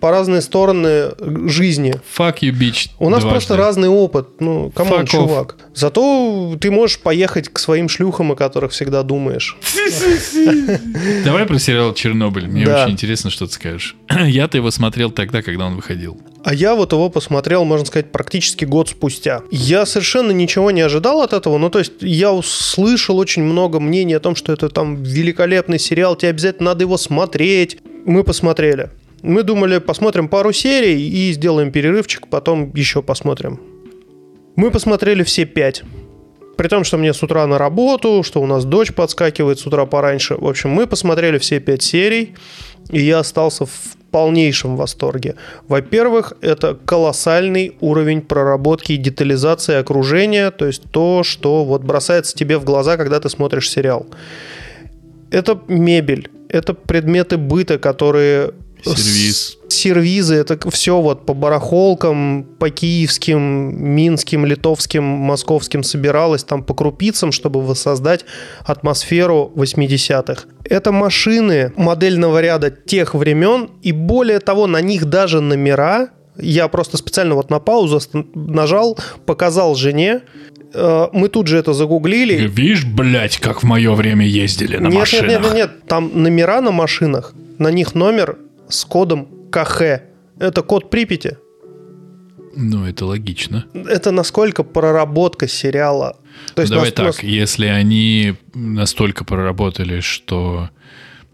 [0.00, 1.12] по разные стороны
[1.48, 1.94] жизни.
[2.18, 2.90] Fuck you, bitch.
[2.98, 3.30] У нас дважды.
[3.30, 4.40] просто разный опыт.
[4.40, 5.54] Ну, кому чувак.
[5.54, 5.62] Off.
[5.72, 9.56] Зато ты можешь поехать к своим шлюхам, о которых всегда думаешь.
[11.24, 12.48] Давай про сериал «Чернобыль».
[12.48, 13.94] Мне очень интересно, что ты скажешь.
[14.26, 16.20] Я-то его смотрел тогда, когда он выходил.
[16.44, 19.42] А я вот его посмотрел, можно сказать, практически год спустя.
[19.50, 21.58] Я совершенно ничего не ожидал от этого.
[21.58, 26.16] Ну, то есть я услышал очень много мнений о том, что это там великолепный сериал,
[26.16, 27.78] тебе обязательно надо его смотреть.
[28.04, 28.90] Мы посмотрели.
[29.22, 33.60] Мы думали, посмотрим пару серий и сделаем перерывчик, потом еще посмотрим.
[34.54, 35.82] Мы посмотрели все пять.
[36.58, 39.86] При том, что мне с утра на работу, что у нас дочь подскакивает с утра
[39.86, 40.34] пораньше.
[40.34, 42.34] В общем, мы посмотрели все пять серий,
[42.90, 45.36] и я остался в полнейшем восторге.
[45.68, 52.58] Во-первых, это колоссальный уровень проработки и детализации окружения, то есть то, что вот бросается тебе
[52.58, 54.08] в глаза, когда ты смотришь сериал.
[55.30, 58.50] Это мебель, это предметы быта, которые
[58.84, 59.58] Сервиз.
[59.68, 63.40] Сервизы, это все вот по барахолкам, по киевским,
[63.94, 68.24] минским, литовским, московским собиралось там по крупицам, чтобы воссоздать
[68.64, 70.44] атмосферу 80-х.
[70.64, 76.96] Это машины модельного ряда тех времен, и более того, на них даже номера я просто
[76.96, 78.00] специально вот на паузу
[78.34, 80.22] нажал, показал жене,
[80.72, 82.46] э, мы тут же это загуглили.
[82.46, 85.28] Видишь, блядь, как в мое время ездили на нет, машинах.
[85.28, 89.82] Нет, нет, нет, нет, там номера на машинах, на них номер с кодом КХ.
[90.38, 91.36] Это код Припяти.
[92.54, 93.66] Ну, это логично.
[93.72, 96.16] Это насколько проработка сериала.
[96.54, 97.22] То есть Давай нас, так, нас...
[97.22, 100.70] если они настолько проработали, что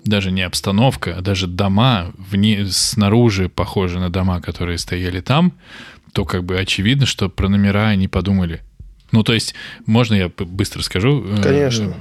[0.05, 5.55] даже не обстановка, а даже дома вне, снаружи похожи на дома, которые стояли там,
[6.13, 8.61] то как бы очевидно, что про номера они подумали.
[9.13, 9.55] Ну, то есть,
[9.87, 11.25] можно я быстро скажу?
[11.25, 11.95] Э, Конечно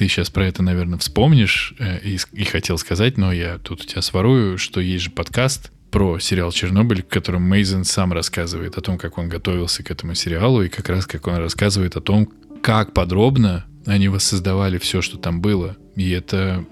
[0.00, 3.84] ты сейчас про это, наверное, вспомнишь э, и, и хотел сказать, но я тут у
[3.84, 8.80] тебя сворую, что есть же подкаст про сериал «Чернобыль», в котором Мейзен сам рассказывает о
[8.80, 12.30] том, как он готовился к этому сериалу, и как раз как он рассказывает о том,
[12.62, 15.76] как подробно они воссоздавали все, что там было.
[15.96, 16.64] И это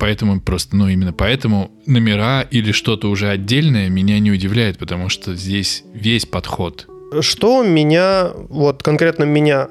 [0.00, 5.36] поэтому просто, ну именно поэтому номера или что-то уже отдельное меня не удивляет, потому что
[5.36, 6.88] здесь весь подход.
[7.20, 9.68] Что меня, вот конкретно меня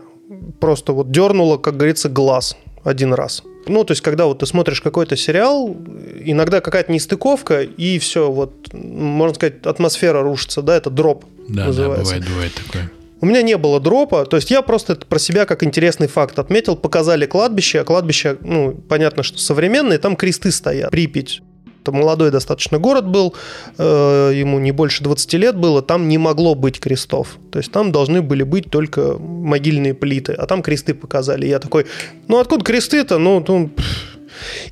[0.61, 3.43] просто вот дернуло, как говорится, глаз– один раз.
[3.67, 5.75] Ну, то есть, когда вот ты смотришь какой-то сериал,
[6.19, 12.15] иногда какая-то нестыковка, и все, вот, можно сказать, атмосфера рушится, да, это дроп да, называется.
[12.15, 12.91] Да, бывает, бывает такое.
[13.21, 16.39] У меня не было дропа, то есть я просто это про себя как интересный факт
[16.39, 16.75] отметил.
[16.75, 20.89] Показали кладбище, а кладбище, ну, понятно, что современные, там кресты стоят.
[20.89, 21.41] Припять
[21.81, 23.35] это молодой достаточно город был,
[23.77, 27.37] э, ему не больше 20 лет было, там не могло быть крестов.
[27.51, 31.47] То есть там должны были быть только могильные плиты, а там кресты показали.
[31.47, 31.87] Я такой,
[32.27, 33.17] ну откуда кресты-то?
[33.17, 33.71] Ну, ну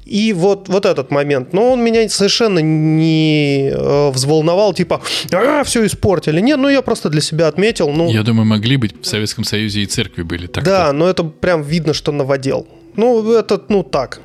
[0.06, 5.86] и вот, вот этот момент, но он меня совершенно не э, взволновал, типа, а, все
[5.86, 6.40] испортили.
[6.42, 7.90] Нет, ну я просто для себя отметил.
[7.90, 10.48] Ну, я думаю, могли быть в Советском Союзе и церкви были.
[10.48, 12.68] Так да, но это прям видно, что наводил.
[12.96, 14.20] Ну, это, ну так,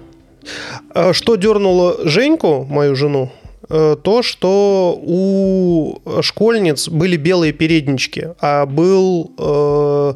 [1.12, 3.30] что дернуло Женьку, мою жену,
[3.68, 10.14] э, то, что у школьниц были белые переднички, а был э,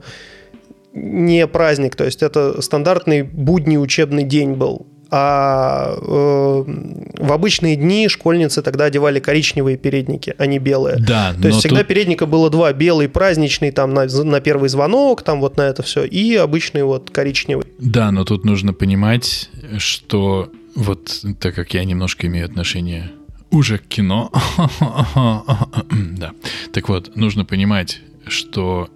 [0.94, 4.86] не праздник, то есть это стандартный будний учебный день был.
[5.10, 6.64] А э,
[7.18, 10.98] в обычные дни школьницы тогда одевали коричневые передники, а не белые.
[10.98, 11.86] Да, То есть всегда тут...
[11.86, 16.04] передника было два: белый праздничный там на, на первый звонок, там вот на это все,
[16.04, 17.64] и обычный вот коричневый.
[17.78, 23.10] Да, но тут нужно понимать, что вот так как я немножко имею отношение
[23.50, 24.30] уже к кино,
[26.18, 26.32] да.
[26.72, 28.90] Так вот, нужно понимать, что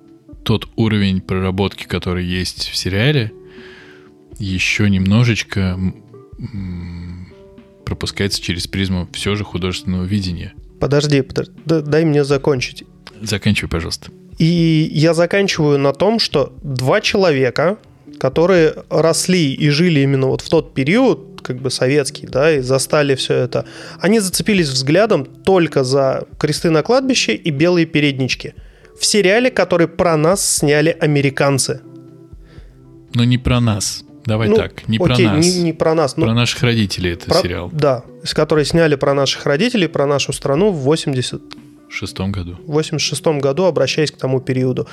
[0.44, 3.32] тот уровень проработки, который есть в сериале,
[4.38, 5.78] еще немножечко
[7.84, 10.54] пропускается через призму все же художественного видения.
[10.80, 12.84] Подожди, подожди, дай мне закончить.
[13.20, 14.10] Заканчивай, пожалуйста.
[14.38, 17.78] И я заканчиваю на том, что два человека,
[18.18, 23.14] которые росли и жили именно вот в тот период, как бы советский, да, и застали
[23.14, 23.66] все это,
[24.00, 28.54] они зацепились взглядом только за кресты на кладбище и белые переднички.
[28.98, 31.80] В сериале, который про нас сняли американцы.
[33.14, 34.04] Но не про нас.
[34.24, 35.46] Давай ну, так, не окей, про нас.
[35.46, 36.14] Не, не про нас.
[36.14, 37.70] Про ну, наших родителей это про, сериал.
[37.72, 41.42] Да, с которой сняли про наших родителей, про нашу страну в 80
[41.88, 42.56] шестом году.
[42.66, 44.86] В 86 году, обращаясь к тому периоду.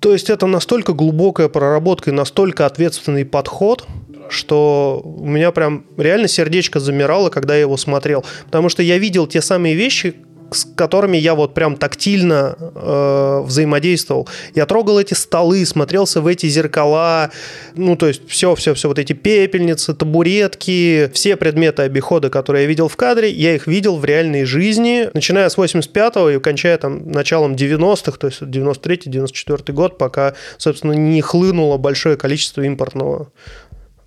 [0.00, 3.86] То есть это настолько глубокая проработка и настолько ответственный подход,
[4.28, 8.24] что у меня прям реально сердечко замирало, когда я его смотрел.
[8.46, 10.14] Потому что я видел те самые вещи,
[10.50, 14.28] с которыми я вот прям тактильно э, взаимодействовал.
[14.54, 17.30] Я трогал эти столы, смотрелся в эти зеркала,
[17.74, 22.68] ну, то есть все, все, все, вот эти пепельницы, табуретки, все предметы обихода, которые я
[22.68, 27.10] видел в кадре, я их видел в реальной жизни, начиная с 85-го и кончая там
[27.10, 33.32] началом 90-х, то есть 93-94 год, пока, собственно, не хлынуло большое количество импортного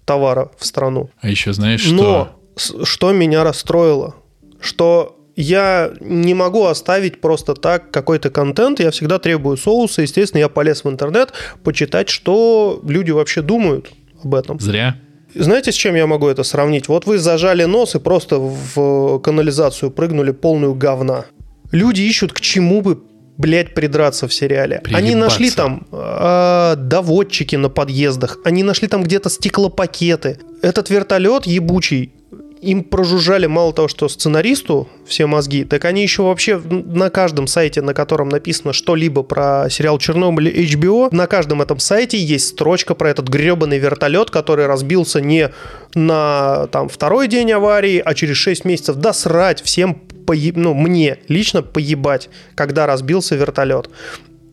[0.06, 1.10] товара в страну.
[1.21, 1.93] А еще знаешь, что...
[1.93, 2.38] Но
[2.84, 4.15] что меня расстроило?
[4.60, 10.50] Что я не могу оставить просто так какой-то контент, я всегда требую соуса, естественно, я
[10.50, 11.32] полез в интернет
[11.63, 13.91] почитать, что люди вообще думают
[14.23, 14.60] об этом.
[14.60, 14.97] Зря.
[15.36, 16.88] Знаете, с чем я могу это сравнить?
[16.88, 21.26] Вот вы зажали нос и просто в канализацию прыгнули полную говна.
[21.71, 23.04] Люди ищут к чему бы
[23.38, 24.80] блядь, придраться в сериале.
[24.80, 24.97] Приебаться.
[24.97, 30.39] Они нашли там э, доводчики на подъездах, они нашли там где-то стеклопакеты.
[30.63, 32.13] Этот вертолет ебучий
[32.62, 37.82] им прожужжали мало того, что сценаристу все мозги, так они еще вообще на каждом сайте,
[37.82, 43.10] на котором написано что-либо про сериал Чернобыль HBO, на каждом этом сайте есть строчка про
[43.10, 45.52] этот гребаный вертолет, который разбился не
[45.93, 48.96] на там второй день аварии, а через 6 месяцев.
[48.98, 50.58] Да срать, всем поеб...
[50.58, 53.89] ну, мне лично поебать, когда разбился вертолет.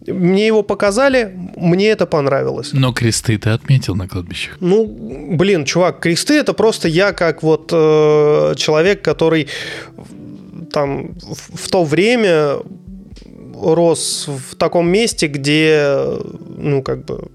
[0.07, 2.71] Мне его показали, мне это понравилось.
[2.73, 4.57] Но кресты ты отметил на кладбищах.
[4.61, 4.87] Ну,
[5.37, 9.49] блин, чувак, кресты это просто я как вот э, человек, который
[10.73, 12.59] там в, в то время
[13.55, 15.97] рос в таком месте, где,
[16.59, 17.29] ну, как бы,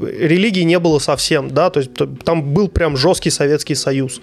[0.00, 1.90] религии не было совсем, да, то есть
[2.24, 4.20] там был прям жесткий Советский Союз.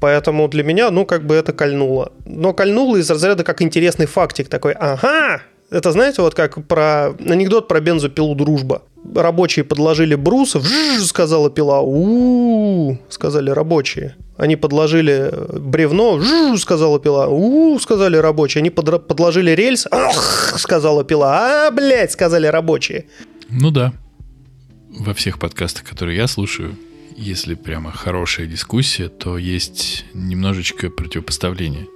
[0.00, 2.12] Поэтому для меня, ну, как бы это кольнуло.
[2.26, 5.42] Но кольнуло из разряда как интересный фактик такой, ага,
[5.72, 8.82] это знаете, вот как про анекдот про бензопилу «Дружба».
[9.14, 10.56] Рабочие подложили брус,
[11.00, 14.14] сказала пила, у, сказали рабочие.
[14.36, 18.60] Они подложили бревно, вжж, сказала пила, у, сказали рабочие.
[18.60, 19.88] Они под, подложили рельс,
[20.56, 23.06] сказала пила, а, блядь, сказали рабочие.
[23.48, 23.92] Ну да.
[24.90, 26.76] Во всех подкастах, которые я слушаю,
[27.16, 31.86] если прямо хорошая дискуссия, то есть немножечко противопоставление.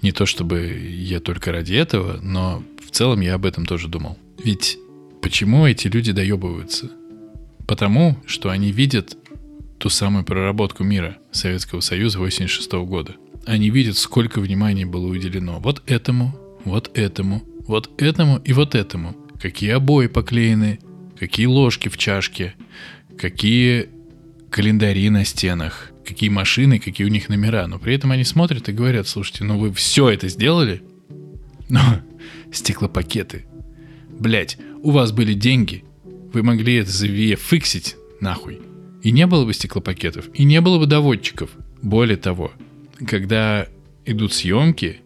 [0.00, 4.18] Не то чтобы я только ради этого, но целом я об этом тоже думал.
[4.42, 4.78] Ведь
[5.20, 6.90] почему эти люди доебываются?
[7.66, 9.16] Потому, что они видят
[9.78, 13.16] ту самую проработку мира Советского Союза 86 года.
[13.46, 19.16] Они видят, сколько внимания было уделено вот этому, вот этому, вот этому и вот этому.
[19.40, 20.78] Какие обои поклеены,
[21.18, 22.54] какие ложки в чашке,
[23.18, 23.88] какие
[24.50, 27.66] календари на стенах, какие машины, какие у них номера.
[27.66, 30.82] Но при этом они смотрят и говорят, слушайте, ну вы все это сделали?
[31.68, 31.80] Но
[32.52, 33.46] стеклопакеты.
[34.10, 35.84] Блять, у вас были деньги.
[36.32, 38.60] Вы могли это фиксить нахуй.
[39.02, 41.50] И не было бы стеклопакетов, и не было бы доводчиков.
[41.82, 42.52] Более того,
[43.06, 43.66] когда
[44.04, 45.00] идут съемки,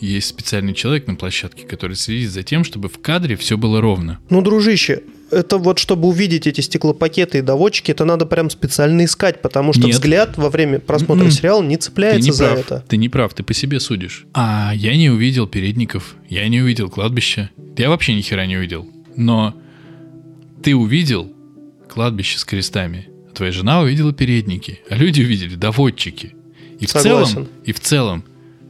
[0.00, 4.20] есть специальный человек на площадке, который следит за тем, чтобы в кадре все было ровно.
[4.30, 9.42] Ну, дружище, это вот чтобы увидеть эти стеклопакеты и доводчики, это надо прям специально искать,
[9.42, 9.94] потому что Нет.
[9.94, 11.30] взгляд во время просмотра mm-hmm.
[11.30, 12.58] сериала не цепляется ты не за прав.
[12.58, 12.84] это.
[12.88, 14.26] Ты не прав, ты по себе судишь.
[14.34, 18.86] А я не увидел передников, я не увидел кладбища, я вообще ни хера не увидел.
[19.16, 19.54] Но
[20.62, 21.32] ты увидел
[21.88, 26.34] кладбище с крестами, а твоя жена увидела передники, а люди увидели доводчики.
[26.78, 28.24] И в целом, и в целом,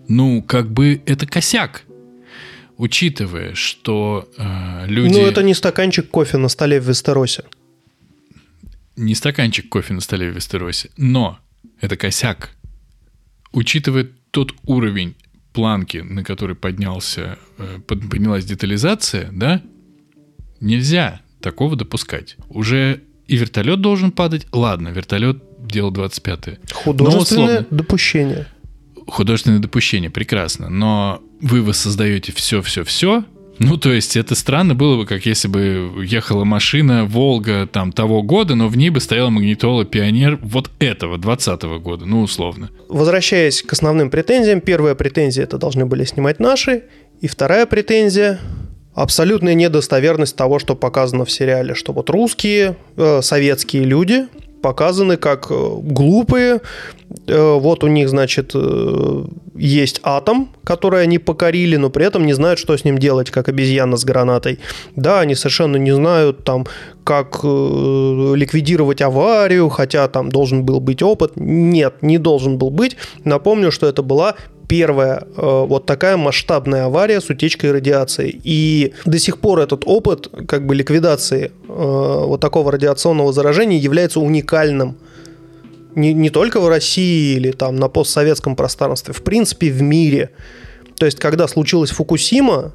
[0.08, 1.84] ну, как бы это косяк
[2.80, 5.12] учитывая, что э, люди...
[5.12, 7.44] Ну, это не стаканчик кофе на столе в Вестеросе.
[8.96, 11.38] Не стаканчик кофе на столе в Вестеросе, но
[11.82, 12.50] это косяк.
[13.52, 15.14] Учитывая тот уровень
[15.52, 19.60] планки, на который поднялся, э, поднялась детализация, да,
[20.60, 22.36] нельзя такого допускать.
[22.48, 24.46] Уже и вертолет должен падать.
[24.52, 26.58] Ладно, вертолет делал 25-е.
[26.72, 28.46] Художественное допущение
[29.10, 33.24] художественное допущение, прекрасно, но вы воссоздаете все-все-все,
[33.60, 38.22] ну, то есть это странно было бы, как если бы ехала машина Волга там того
[38.22, 42.70] года, но в ней бы стояла магнитола Пионер вот этого, 20 года, ну, условно.
[42.88, 46.84] Возвращаясь к основным претензиям, первая претензия это должны были снимать наши,
[47.20, 48.40] и вторая претензия
[48.94, 54.26] абсолютная недостоверность того, что показано в сериале, что вот русские, э, советские люди
[54.62, 56.60] показаны как э, глупые.
[57.26, 59.24] Э, вот у них, значит, э,
[59.56, 63.48] есть атом, который они покорили, но при этом не знают, что с ним делать, как
[63.48, 64.58] обезьяна с гранатой.
[64.96, 66.66] Да, они совершенно не знают, там,
[67.04, 71.32] как ликвидировать аварию, хотя там должен был быть опыт.
[71.36, 72.96] Нет, не должен был быть.
[73.24, 74.36] Напомню, что это была
[74.70, 78.40] первая э, вот такая масштабная авария с утечкой радиации.
[78.44, 84.20] И до сих пор этот опыт как бы ликвидации э, вот такого радиационного заражения является
[84.20, 84.96] уникальным.
[85.96, 90.30] Не, не только в России или там на постсоветском пространстве, в принципе в мире.
[90.96, 92.72] То есть, когда случилась Фукусима,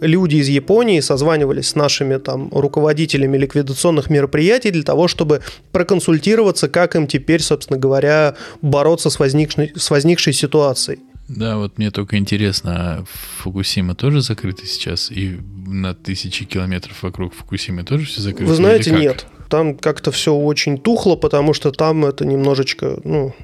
[0.00, 6.96] люди из Японии созванивались с нашими там руководителями ликвидационных мероприятий для того, чтобы проконсультироваться, как
[6.96, 10.98] им теперь, собственно говоря, бороться с возникшей, с возникшей ситуацией.
[11.28, 13.04] Да, вот мне только интересно, а
[13.38, 15.10] Фукусима тоже закрыта сейчас?
[15.10, 18.50] И на тысячи километров вокруг Фукусимы тоже все закрыто?
[18.50, 19.26] Вы знаете, нет.
[19.48, 23.34] Там как-то все очень тухло, потому что там это немножечко, ну,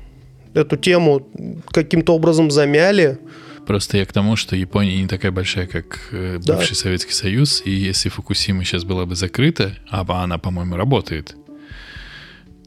[0.55, 1.27] эту тему
[1.71, 3.19] каким-то образом замяли.
[3.67, 6.77] Просто я к тому, что Япония не такая большая, как э, бывший да.
[6.77, 11.37] Советский Союз, и если Фукусима сейчас была бы закрыта, а она, по-моему, работает,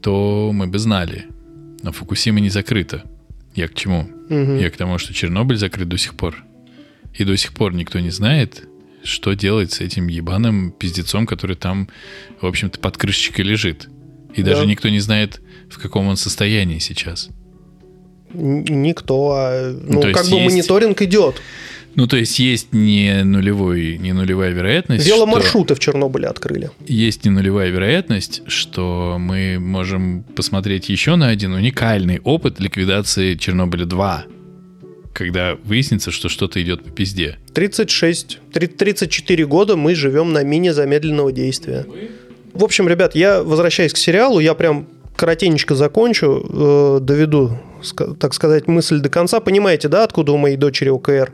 [0.00, 1.26] то мы бы знали.
[1.82, 3.04] Но Фукусима не закрыта.
[3.56, 4.02] Я к чему?
[4.28, 4.56] Угу.
[4.56, 6.44] Я к тому, что Чернобыль закрыт до сих пор.
[7.14, 8.68] И до сих пор никто не знает,
[9.02, 11.88] что делать с этим ебаным пиздецом, который там,
[12.40, 13.88] в общем-то, под крышечкой лежит.
[14.34, 14.52] И да.
[14.52, 15.40] даже никто не знает,
[15.70, 17.30] в каком он состоянии сейчас.
[18.34, 19.32] Никто.
[19.32, 20.54] А, ну, ну как бы есть...
[20.54, 21.40] мониторинг идет.
[21.96, 25.06] Ну, то есть есть не, нулевой, не нулевая вероятность.
[25.06, 26.70] Веломаршруты в Чернобыле открыли.
[26.86, 33.86] Есть не нулевая вероятность, что мы можем посмотреть еще на один уникальный опыт ликвидации Чернобыля
[33.86, 34.26] 2
[35.12, 37.38] когда выяснится, что что-то идет по пизде.
[37.54, 41.86] 36, 34 года мы живем на мини замедленного действия.
[42.52, 44.86] В общем, ребят, я возвращаюсь к сериалу, я прям
[45.16, 47.58] коротенечко закончу, э, доведу,
[48.20, 49.40] так сказать, мысль до конца.
[49.40, 51.32] Понимаете, да, откуда у моей дочери ОКР?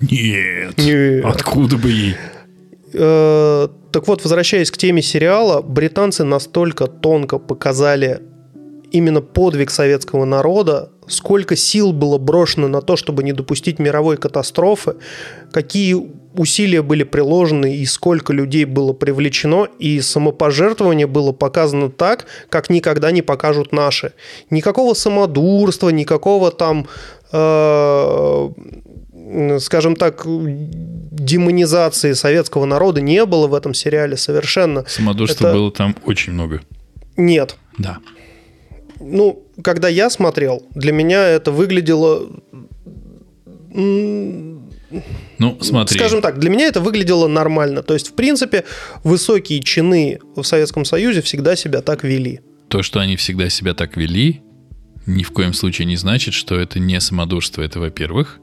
[0.00, 0.78] Нет.
[0.78, 1.24] Нет.
[1.24, 2.16] Откуда бы ей?
[2.94, 8.20] Э, так вот, возвращаясь к теме сериала, британцы настолько тонко показали
[8.90, 14.96] именно подвиг советского народа, сколько сил было брошено на то, чтобы не допустить мировой катастрофы,
[15.50, 15.96] какие
[16.34, 23.10] усилия были приложены и сколько людей было привлечено, и самопожертвование было показано так, как никогда
[23.10, 24.12] не покажут наши.
[24.50, 26.86] Никакого самодурства, никакого там
[29.60, 34.84] скажем так, демонизации советского народа не было в этом сериале совершенно.
[34.86, 35.56] Самодурства Это...
[35.56, 36.60] было там очень много.
[37.16, 37.56] Нет.
[37.78, 37.98] Да.
[39.00, 42.28] Ну, когда я смотрел, для меня это выглядело...
[45.38, 45.98] Ну, смотри.
[45.98, 47.82] Скажем так, для меня это выглядело нормально.
[47.82, 48.64] То есть, в принципе,
[49.02, 52.40] высокие чины в Советском Союзе всегда себя так вели.
[52.68, 54.42] То, что они всегда себя так вели,
[55.06, 57.62] ни в коем случае не значит, что это не самодурство.
[57.62, 58.38] Это, во-первых.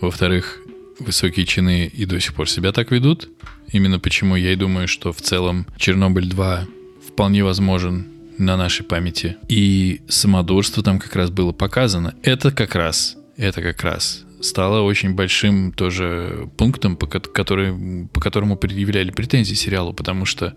[0.00, 0.60] Во-вторых,
[0.98, 3.28] высокие чины и до сих пор себя так ведут.
[3.72, 6.66] Именно почему я и думаю, что в целом Чернобыль 2
[7.08, 8.06] вполне возможен
[8.38, 9.36] на нашей памяти.
[9.48, 12.14] И самодурство там как раз было показано.
[12.22, 18.56] Это как раз, это как раз стало очень большим тоже пунктом, по, который, по которому
[18.56, 20.54] предъявляли претензии сериалу, потому что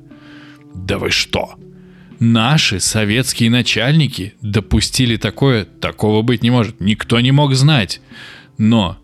[0.75, 1.55] да вы что?
[2.19, 6.79] Наши советские начальники допустили такое, такого быть не может.
[6.79, 8.01] Никто не мог знать.
[8.57, 8.97] Но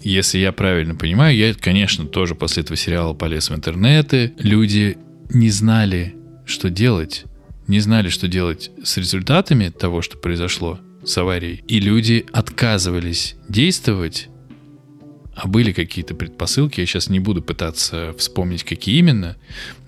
[0.00, 4.32] если я правильно понимаю, я, конечно, тоже после этого сериала полез в интернеты.
[4.38, 4.96] Люди
[5.30, 6.14] не знали,
[6.46, 7.24] что делать.
[7.66, 11.62] Не знали, что делать с результатами того, что произошло с аварией.
[11.66, 14.28] И люди отказывались действовать.
[15.34, 19.36] А были какие-то предпосылки, я сейчас не буду пытаться вспомнить, какие именно,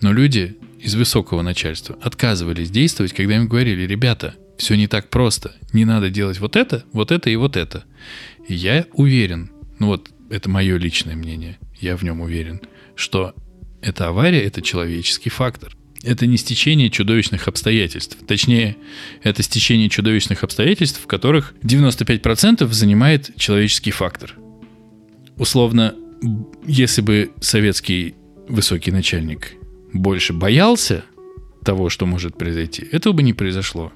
[0.02, 5.54] но люди из высокого начальства отказывались действовать, когда им говорили, ребята, все не так просто,
[5.72, 7.84] не надо делать вот это, вот это и вот это.
[8.46, 12.60] И я уверен, ну вот это мое личное мнение, я в нем уверен,
[12.94, 13.34] что
[13.80, 15.74] эта авария– это человеческий фактор.
[16.04, 18.18] Это не стечение чудовищных обстоятельств.
[18.26, 18.76] Точнее,
[19.22, 24.34] это стечение чудовищных обстоятельств, в которых 95% занимает человеческий фактор.
[25.36, 25.94] Условно,
[26.66, 28.14] если бы советский
[28.48, 29.54] высокий начальник
[29.92, 31.04] больше боялся
[31.64, 33.92] того, что может произойти, этого бы не произошло.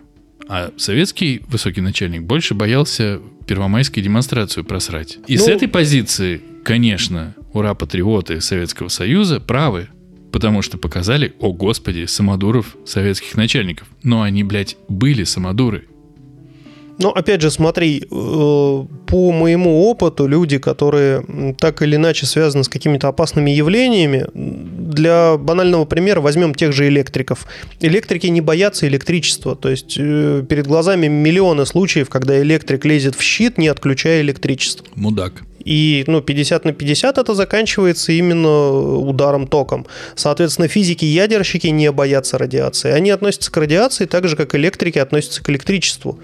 [0.48, 5.18] А советский высокий начальник больше боялся первомайской демонстрацию просрать.
[5.26, 9.88] И ну, с этой позиции, конечно, ура, патриоты Советского Союза правы,
[10.32, 13.88] потому что показали, о господи, самодуров советских начальников.
[14.02, 15.86] Но они, блядь, были самодуры.
[16.98, 22.68] Но опять же, смотри, э, по моему опыту, люди, которые так или иначе связаны с
[22.68, 27.46] какими-то опасными явлениями, для банального примера возьмем тех же электриков.
[27.80, 29.56] Электрики не боятся электричества.
[29.56, 34.86] То есть э, перед глазами миллионы случаев, когда электрик лезет в щит, не отключая электричество.
[34.94, 35.42] Мудак.
[35.64, 39.86] И ну, 50 на 50 это заканчивается именно ударом током.
[40.14, 42.90] Соответственно, физики-ядерщики не боятся радиации.
[42.90, 46.18] Они относятся к радиации так же, как электрики относятся к электричеству.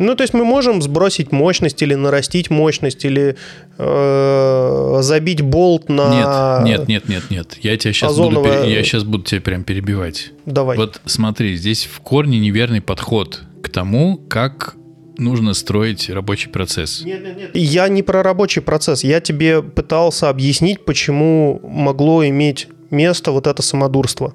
[0.00, 3.36] Ну, то есть мы можем сбросить мощность или нарастить мощность, или
[3.76, 6.62] э, забить болт на...
[6.64, 7.58] Нет, нет, нет, нет, нет.
[7.60, 10.32] Я тебя сейчас, Озоновое- буду, я сейчас буду тебя прям перебивать.
[10.46, 10.78] Давай.
[10.78, 14.74] Вот смотри, здесь в корне неверный подход к тому, как
[15.18, 17.04] нужно строить рабочий процесс.
[17.52, 19.04] Я не про рабочий процесс.
[19.04, 24.32] Я тебе пытался объяснить, почему могло иметь место вот это самодурство.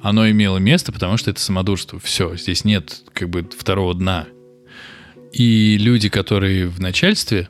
[0.00, 2.00] Оно имело место, потому что это самодурство.
[2.02, 4.26] Все, здесь нет как бы второго дна.
[5.32, 7.48] И люди, которые в начальстве,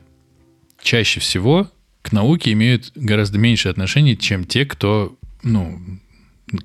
[0.81, 1.69] чаще всего
[2.01, 5.79] к науке имеют гораздо меньше отношений, чем те, кто, ну,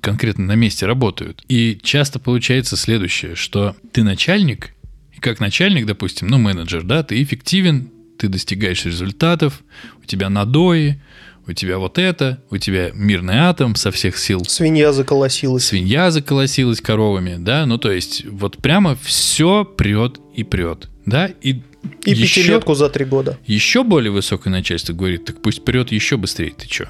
[0.01, 1.43] конкретно на месте работают.
[1.47, 4.73] И часто получается следующее, что ты начальник,
[5.15, 9.61] и как начальник, допустим, ну, менеджер, да, ты эффективен, ты достигаешь результатов,
[10.01, 11.01] у тебя надои,
[11.47, 15.65] у тебя вот это, у тебя мирный атом со всех сил Свинья заколосилась.
[15.65, 21.61] свинья заколосилась коровами, да, ну то есть вот прямо все прет и прет, да, и,
[22.05, 23.37] И еще, пятилетку за три года.
[23.45, 26.85] еще более высокое начальство говорит, так пусть прет еще быстрее, ты чё?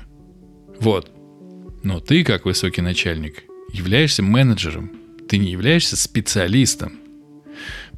[0.79, 1.11] Вот.
[1.83, 4.91] Но ты, как высокий начальник, являешься менеджером,
[5.27, 6.93] ты не являешься специалистом.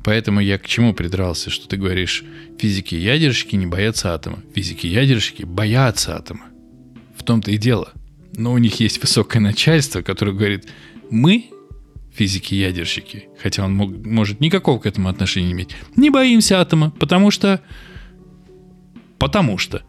[0.04, 2.24] Поэтому я к чему придрался, что ты говоришь,
[2.58, 4.40] физики-ядерщики не боятся атома.
[4.56, 6.46] Физики-ядерщики боятся атома.
[7.16, 7.94] В том-то и дело.
[8.34, 10.68] Но у них есть высокое начальство, которое говорит,
[11.12, 11.46] мы,
[12.14, 17.32] физики-ядерщики, хотя он мог- может никакого к этому отношения не иметь, не боимся атома, потому
[17.32, 17.62] что...
[19.18, 19.84] Потому что.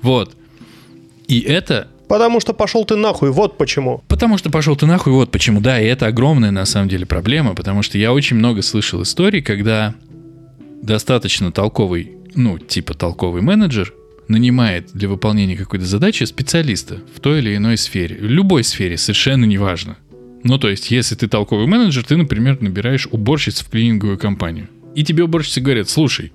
[0.00, 0.36] Вот.
[1.26, 4.02] И это Потому что пошел ты нахуй, вот почему.
[4.06, 5.60] Потому что пошел ты нахуй, вот почему.
[5.60, 9.42] Да, и это огромная на самом деле проблема, потому что я очень много слышал историй,
[9.42, 9.94] когда
[10.82, 13.92] достаточно толковый, ну, типа толковый менеджер
[14.28, 18.16] нанимает для выполнения какой-то задачи специалиста в той или иной сфере.
[18.16, 19.96] В любой сфере, совершенно неважно.
[20.44, 24.68] Ну, то есть, если ты толковый менеджер, ты, например, набираешь уборщиц в клининговую компанию.
[24.94, 26.32] И тебе уборщицы говорят, слушай,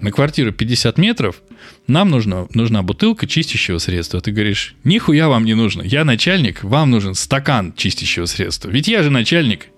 [0.00, 1.42] на квартиру 50 метров
[1.86, 4.20] нам нужна, нужна бутылка чистящего средства.
[4.20, 5.82] Ты говоришь, нихуя вам не нужно.
[5.82, 8.68] Я начальник, вам нужен стакан чистящего средства.
[8.70, 9.68] Ведь я же начальник.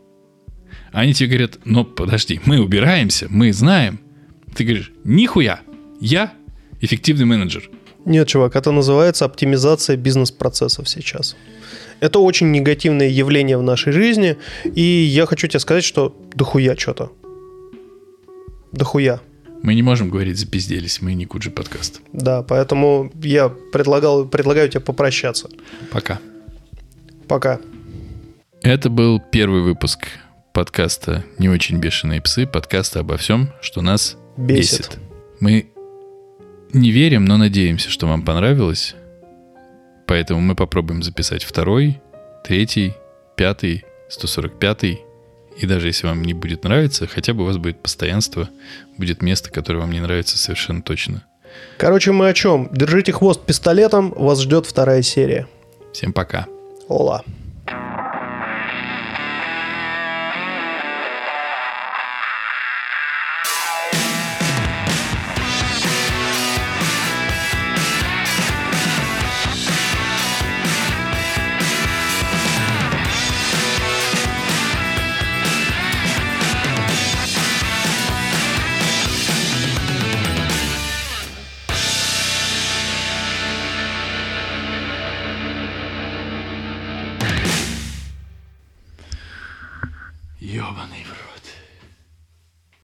[0.93, 4.01] Они тебе говорят, ну подожди, мы убираемся, мы знаем.
[4.57, 5.61] Ты говоришь, нихуя,
[6.01, 6.33] я
[6.81, 7.71] эффективный менеджер.
[8.09, 11.37] Нет, чувак, это называется оптимизация бизнес-процессов сейчас.
[12.01, 17.13] Это очень негативное явление в нашей жизни, и я хочу тебе сказать, что дохуя что-то.
[18.73, 19.21] Дохуя.
[19.63, 22.01] Мы не можем говорить запизделись, мы не Куджи подкаст.
[22.15, 25.51] Да, поэтому я предлагал, предлагаю тебе попрощаться.
[25.91, 26.19] Пока.
[27.27, 27.61] Пока.
[28.63, 30.09] Это был первый выпуск
[30.55, 34.79] подкаста «Не очень бешеные псы», подкаста обо всем, что нас Бесит.
[34.79, 34.99] бесит.
[35.41, 35.73] Мы
[36.73, 38.95] не верим, но надеемся, что вам понравилось.
[40.07, 42.01] Поэтому мы попробуем записать второй,
[42.45, 42.95] третий,
[43.37, 44.85] пятый, 145
[45.59, 48.49] и даже если вам не будет нравиться, хотя бы у вас будет постоянство,
[48.97, 51.25] будет место, которое вам не нравится совершенно точно.
[51.79, 52.69] Короче, мы о чем?
[52.71, 55.49] Держите хвост пистолетом, вас ждет вторая серия.
[55.93, 56.47] Всем пока.
[56.89, 57.25] Ола.